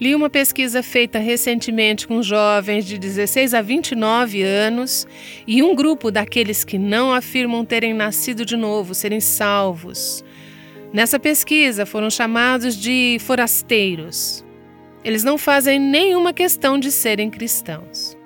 Li 0.02 0.16
uma 0.16 0.32
pesquisa 0.32 0.82
feita 0.82 1.20
recentemente 1.20 2.08
com 2.08 2.24
jovens 2.24 2.88
de 2.88 2.98
16 2.98 3.54
a 3.54 3.62
29 3.62 4.42
anos 4.42 5.06
e 5.46 5.62
um 5.62 5.76
grupo 5.76 6.10
daqueles 6.10 6.64
que 6.64 6.80
não 6.80 7.14
afirmam 7.14 7.64
terem 7.64 7.94
nascido 7.94 8.44
de 8.44 8.58
novo, 8.58 8.96
serem 8.96 9.20
salvos. 9.20 10.26
Nessa 10.92 11.20
pesquisa 11.20 11.86
foram 11.86 12.10
chamados 12.10 12.76
de 12.76 13.18
forasteiros. 13.20 14.44
Eles 15.04 15.24
não 15.24 15.38
fazem 15.38 15.80
nenhuma 15.80 16.34
questão 16.34 16.80
de 16.80 16.92
serem 16.92 17.30
cristãos. 17.30 18.18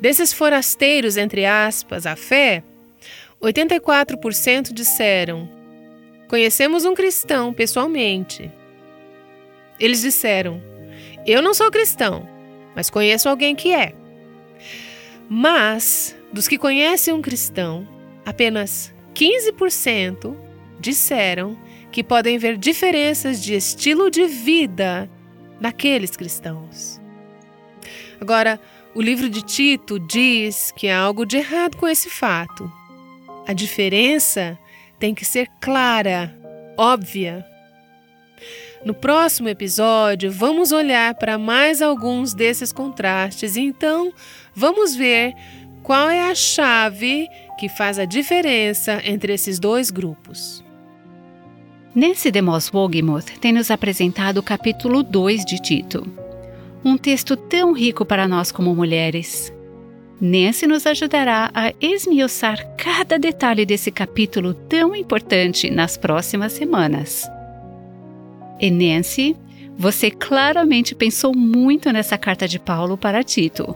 Desses 0.00 0.32
forasteiros, 0.32 1.16
entre 1.16 1.46
aspas, 1.46 2.06
a 2.06 2.14
fé, 2.14 2.62
84% 3.42 4.72
disseram: 4.72 5.48
Conhecemos 6.28 6.84
um 6.84 6.94
cristão 6.94 7.52
pessoalmente. 7.52 8.59
Eles 9.80 10.02
disseram: 10.02 10.62
Eu 11.26 11.42
não 11.42 11.54
sou 11.54 11.70
cristão, 11.70 12.28
mas 12.76 12.90
conheço 12.90 13.28
alguém 13.28 13.56
que 13.56 13.72
é. 13.72 13.94
Mas, 15.28 16.16
dos 16.32 16.46
que 16.46 16.58
conhecem 16.58 17.14
um 17.14 17.22
cristão, 17.22 17.88
apenas 18.26 18.92
15% 19.14 20.36
disseram 20.78 21.56
que 21.90 22.04
podem 22.04 22.38
ver 22.38 22.56
diferenças 22.56 23.42
de 23.42 23.54
estilo 23.54 24.10
de 24.10 24.26
vida 24.26 25.10
naqueles 25.60 26.16
cristãos. 26.16 27.00
Agora, 28.20 28.60
o 28.94 29.00
livro 29.00 29.28
de 29.28 29.42
Tito 29.42 29.98
diz 29.98 30.72
que 30.72 30.88
há 30.88 30.98
algo 30.98 31.24
de 31.24 31.38
errado 31.38 31.76
com 31.76 31.86
esse 31.86 32.10
fato. 32.10 32.70
A 33.46 33.52
diferença 33.52 34.58
tem 34.98 35.14
que 35.14 35.24
ser 35.24 35.48
clara, 35.60 36.36
óbvia. 36.76 37.46
No 38.84 38.94
próximo 38.94 39.48
episódio, 39.48 40.32
vamos 40.32 40.72
olhar 40.72 41.14
para 41.14 41.36
mais 41.36 41.82
alguns 41.82 42.32
desses 42.32 42.72
contrastes 42.72 43.56
então 43.56 44.12
vamos 44.54 44.96
ver 44.96 45.34
qual 45.82 46.08
é 46.08 46.30
a 46.30 46.34
chave 46.34 47.28
que 47.58 47.68
faz 47.68 47.98
a 47.98 48.06
diferença 48.06 49.00
entre 49.04 49.34
esses 49.34 49.58
dois 49.58 49.90
grupos. 49.90 50.64
Nancy 51.94 52.30
DeMoss 52.30 52.72
Wogemuth 52.72 53.38
tem 53.38 53.52
nos 53.52 53.70
apresentado 53.70 54.38
o 54.38 54.42
capítulo 54.42 55.02
2 55.02 55.44
de 55.44 55.58
Tito. 55.60 56.06
Um 56.82 56.96
texto 56.96 57.36
tão 57.36 57.72
rico 57.72 58.06
para 58.06 58.26
nós 58.26 58.50
como 58.50 58.74
mulheres. 58.74 59.52
Nancy 60.18 60.66
nos 60.66 60.86
ajudará 60.86 61.50
a 61.52 61.72
esmiuçar 61.80 62.76
cada 62.76 63.18
detalhe 63.18 63.66
desse 63.66 63.90
capítulo 63.90 64.54
tão 64.54 64.94
importante 64.94 65.68
nas 65.68 65.96
próximas 65.96 66.52
semanas. 66.52 67.28
E 68.60 68.70
Nancy, 68.70 69.36
você 69.76 70.10
claramente 70.10 70.94
pensou 70.94 71.34
muito 71.34 71.90
nessa 71.90 72.18
carta 72.18 72.46
de 72.46 72.58
Paulo 72.58 72.98
para 72.98 73.24
Tito. 73.24 73.74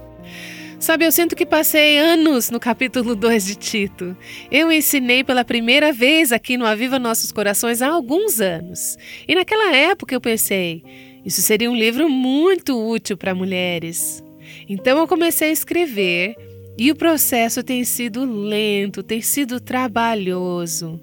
Sabe, 0.79 1.07
eu 1.07 1.13
sinto 1.13 1.35
que 1.35 1.47
passei 1.47 1.97
anos 1.99 2.51
no 2.51 2.61
capítulo 2.61 3.17
2 3.17 3.47
de 3.47 3.55
Tito. 3.55 4.15
Eu 4.51 4.71
ensinei 4.71 5.25
pela 5.25 5.43
primeira 5.43 5.91
vez 5.95 6.31
aqui 6.31 6.59
no 6.59 6.67
Aviva 6.67 6.99
Nossos 6.99 7.33
Corações 7.33 7.81
há 7.81 7.89
alguns 7.89 8.39
anos. 8.39 8.99
E 9.27 9.35
naquela 9.35 9.75
época 9.75 10.15
eu 10.15 10.21
pensei, 10.21 10.83
isso 11.25 11.41
seria 11.41 11.71
um 11.71 11.75
livro 11.75 12.11
muito 12.11 12.79
útil 12.79 13.17
para 13.17 13.35
mulheres. 13.35 14.23
Então 14.69 14.99
eu 14.99 15.09
comecei 15.09 15.49
a 15.49 15.53
escrever 15.53 16.37
e 16.77 16.91
o 16.91 16.97
processo 16.97 17.63
tem 17.63 17.85
sido 17.85 18.25
lento, 18.25 19.03
tem 19.03 19.21
sido 19.21 19.61
trabalhoso. 19.61 21.01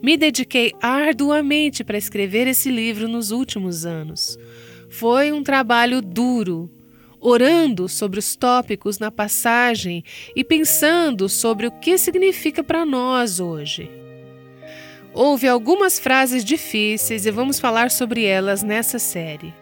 Me 0.00 0.16
dediquei 0.16 0.72
arduamente 0.80 1.82
para 1.82 1.98
escrever 1.98 2.46
esse 2.46 2.70
livro 2.70 3.08
nos 3.08 3.30
últimos 3.30 3.84
anos. 3.84 4.38
Foi 4.88 5.32
um 5.32 5.42
trabalho 5.42 6.00
duro, 6.00 6.70
orando 7.20 7.88
sobre 7.88 8.20
os 8.20 8.36
tópicos 8.36 9.00
na 9.00 9.10
passagem 9.10 10.04
e 10.36 10.44
pensando 10.44 11.28
sobre 11.28 11.66
o 11.66 11.72
que 11.72 11.98
significa 11.98 12.62
para 12.62 12.86
nós 12.86 13.40
hoje. 13.40 13.90
Houve 15.12 15.48
algumas 15.48 15.98
frases 15.98 16.44
difíceis 16.44 17.26
e 17.26 17.30
vamos 17.32 17.58
falar 17.58 17.90
sobre 17.90 18.24
elas 18.24 18.62
nessa 18.62 19.00
série. 19.00 19.52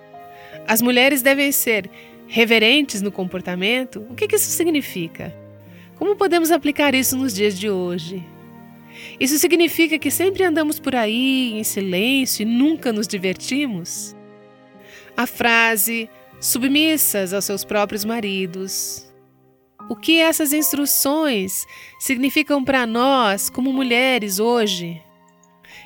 As 0.69 0.83
mulheres 0.83 1.23
devem 1.23 1.51
ser 1.51 1.89
reverentes 2.27 3.01
no 3.01 3.13
comportamento? 3.13 4.05
O 4.11 4.15
que 4.15 4.35
isso 4.35 4.51
significa? 4.51 5.46
Como 5.97 6.15
podemos 6.15 6.51
aplicar 6.51 6.95
isso 6.95 7.17
nos 7.17 7.35
dias 7.35 7.59
de 7.59 7.71
hoje? 7.71 8.23
Isso 9.19 9.39
significa 9.39 9.99
que 9.99 10.11
sempre 10.11 10.45
andamos 10.45 10.79
por 10.79 10.95
aí 10.95 11.59
em 11.59 11.65
silêncio 11.65 12.43
e 12.43 12.47
nunca 12.47 12.93
nos 12.93 13.09
divertimos? 13.09 14.15
A 15.17 15.27
frase 15.27 16.09
submissas 16.41 17.33
aos 17.33 17.45
seus 17.45 17.65
próprios 17.65 18.05
maridos. 18.05 19.11
O 19.89 19.97
que 19.97 20.21
essas 20.21 20.53
instruções 20.53 21.65
significam 21.99 22.63
para 22.63 22.87
nós 22.87 23.49
como 23.49 23.73
mulheres 23.73 24.39
hoje? 24.39 25.01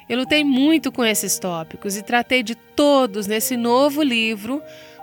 Eu 0.09 0.19
lutei 0.19 0.43
muito 0.43 0.91
com 0.91 1.05
esses 1.05 1.39
tópicos 1.39 1.97
e 1.97 2.03
tratei 2.03 2.43
de 2.43 2.57
todos 2.57 3.29
nesse 3.29 3.57
novo 3.57 4.03
livro 4.03 4.61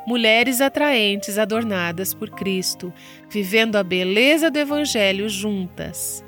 mulheres 0.07 0.61
atraentes 0.61 1.37
adornadas 1.37 2.13
por 2.13 2.29
Cristo, 2.29 2.93
vivendo 3.29 3.75
a 3.75 3.83
beleza 3.83 4.49
do 4.49 4.57
Evangelho 4.57 5.27
juntas. 5.27 6.23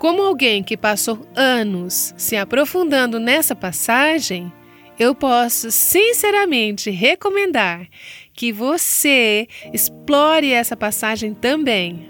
Como 0.00 0.20
alguém 0.20 0.60
que 0.64 0.76
passou 0.76 1.24
anos 1.36 2.12
se 2.16 2.36
aprofundando 2.36 3.20
nessa 3.20 3.54
passagem, 3.54 4.52
eu 4.98 5.14
posso 5.14 5.70
sinceramente 5.70 6.90
recomendar 6.90 7.86
que 8.32 8.52
você 8.52 9.46
explore 9.72 10.52
essa 10.52 10.76
passagem 10.76 11.32
também. 11.32 12.08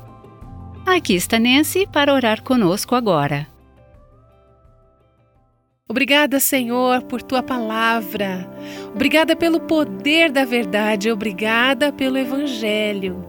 Aqui 0.85 1.15
está 1.15 1.37
Nancy 1.37 1.85
para 1.85 2.13
orar 2.13 2.41
conosco 2.41 2.95
agora. 2.95 3.50
Obrigada, 5.91 6.39
Senhor, 6.39 7.01
por 7.01 7.21
tua 7.21 7.43
palavra. 7.43 8.49
Obrigada 8.95 9.35
pelo 9.35 9.59
poder 9.59 10.31
da 10.31 10.45
verdade. 10.45 11.11
Obrigada 11.11 11.91
pelo 11.91 12.17
Evangelho. 12.17 13.25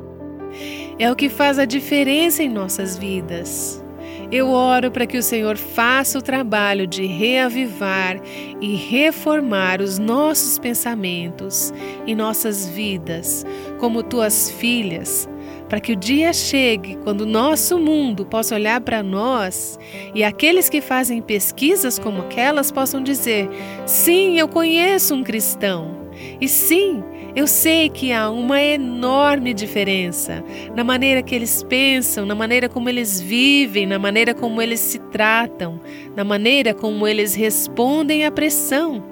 É 0.97 1.11
o 1.11 1.17
que 1.17 1.29
faz 1.29 1.59
a 1.59 1.65
diferença 1.65 2.41
em 2.41 2.49
nossas 2.49 2.97
vidas. 2.97 3.83
Eu 4.31 4.49
oro 4.49 4.93
para 4.93 5.07
que 5.07 5.19
o 5.19 5.23
Senhor 5.25 5.57
faça 5.57 6.17
o 6.17 6.23
trabalho 6.23 6.87
de 6.87 7.05
reavivar 7.05 8.21
e 8.61 8.77
reformar 8.77 9.81
os 9.81 9.99
nossos 9.99 10.57
pensamentos 10.57 11.75
e 12.07 12.15
nossas 12.15 12.69
vidas, 12.69 13.45
como 13.81 14.05
tuas 14.05 14.53
filhas, 14.53 15.29
para 15.73 15.81
que 15.81 15.93
o 15.93 15.97
dia 15.97 16.35
chegue 16.35 16.99
quando 17.03 17.23
o 17.23 17.27
nosso 17.27 17.79
mundo 17.79 18.27
possa 18.27 18.55
olhar 18.55 18.79
para 18.83 19.03
nós 19.03 19.79
e 20.15 20.23
aqueles 20.23 20.69
que 20.69 20.83
fazem 20.83 21.23
pesquisas 21.23 21.99
como 21.99 22.21
aquelas 22.21 22.71
possam 22.71 23.03
dizer: 23.03 23.49
sim, 23.87 24.39
eu 24.39 24.47
conheço 24.47 25.15
um 25.15 25.25
cristão. 25.25 26.11
E 26.39 26.47
sim, 26.47 27.03
eu 27.35 27.47
sei 27.47 27.89
que 27.89 28.13
há 28.13 28.29
uma 28.29 28.61
enorme 28.61 29.55
diferença 29.55 30.45
na 30.77 30.85
maneira 30.85 31.23
que 31.23 31.35
eles 31.35 31.63
pensam, 31.63 32.27
na 32.27 32.35
maneira 32.35 32.69
como 32.69 32.91
eles 32.91 33.19
vivem, 33.19 33.87
na 33.87 33.99
maneira 33.99 34.35
como 34.35 34.61
eles 34.61 34.79
se 34.79 34.99
tratam, 34.99 35.81
na 36.15 36.23
maneira 36.23 36.75
como 36.75 37.09
eles 37.09 37.35
respondem 37.35 38.27
à 38.27 38.31
pressão. 38.31 39.03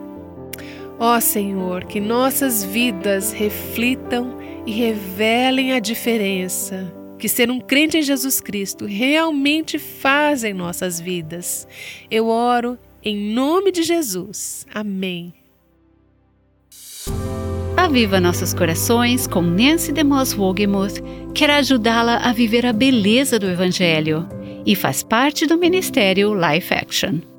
Ó 0.98 1.18
Senhor, 1.20 1.84
que 1.84 1.98
nossas 1.98 2.62
vidas 2.62 3.32
reflitam 3.32 4.39
e 4.66 4.72
revelem 4.72 5.72
a 5.72 5.80
diferença 5.80 6.92
que 7.18 7.28
ser 7.28 7.50
um 7.50 7.60
crente 7.60 7.98
em 7.98 8.02
Jesus 8.02 8.40
Cristo 8.40 8.86
realmente 8.86 9.78
faz 9.78 10.42
em 10.42 10.54
nossas 10.54 10.98
vidas. 10.98 11.68
Eu 12.10 12.28
oro 12.28 12.78
em 13.04 13.32
nome 13.32 13.70
de 13.70 13.82
Jesus. 13.82 14.66
Amém. 14.72 15.34
Aviva 17.76 18.20
Nossos 18.20 18.52
Corações 18.52 19.26
com 19.26 19.40
Nancy 19.40 19.92
DeMoss 19.92 20.36
Wogemuth 20.36 21.00
quer 21.34 21.50
ajudá-la 21.50 22.18
a 22.18 22.32
viver 22.32 22.66
a 22.66 22.72
beleza 22.72 23.38
do 23.38 23.48
Evangelho 23.48 24.28
e 24.66 24.74
faz 24.74 25.02
parte 25.02 25.46
do 25.46 25.56
ministério 25.56 26.34
Life 26.34 26.72
Action. 26.72 27.29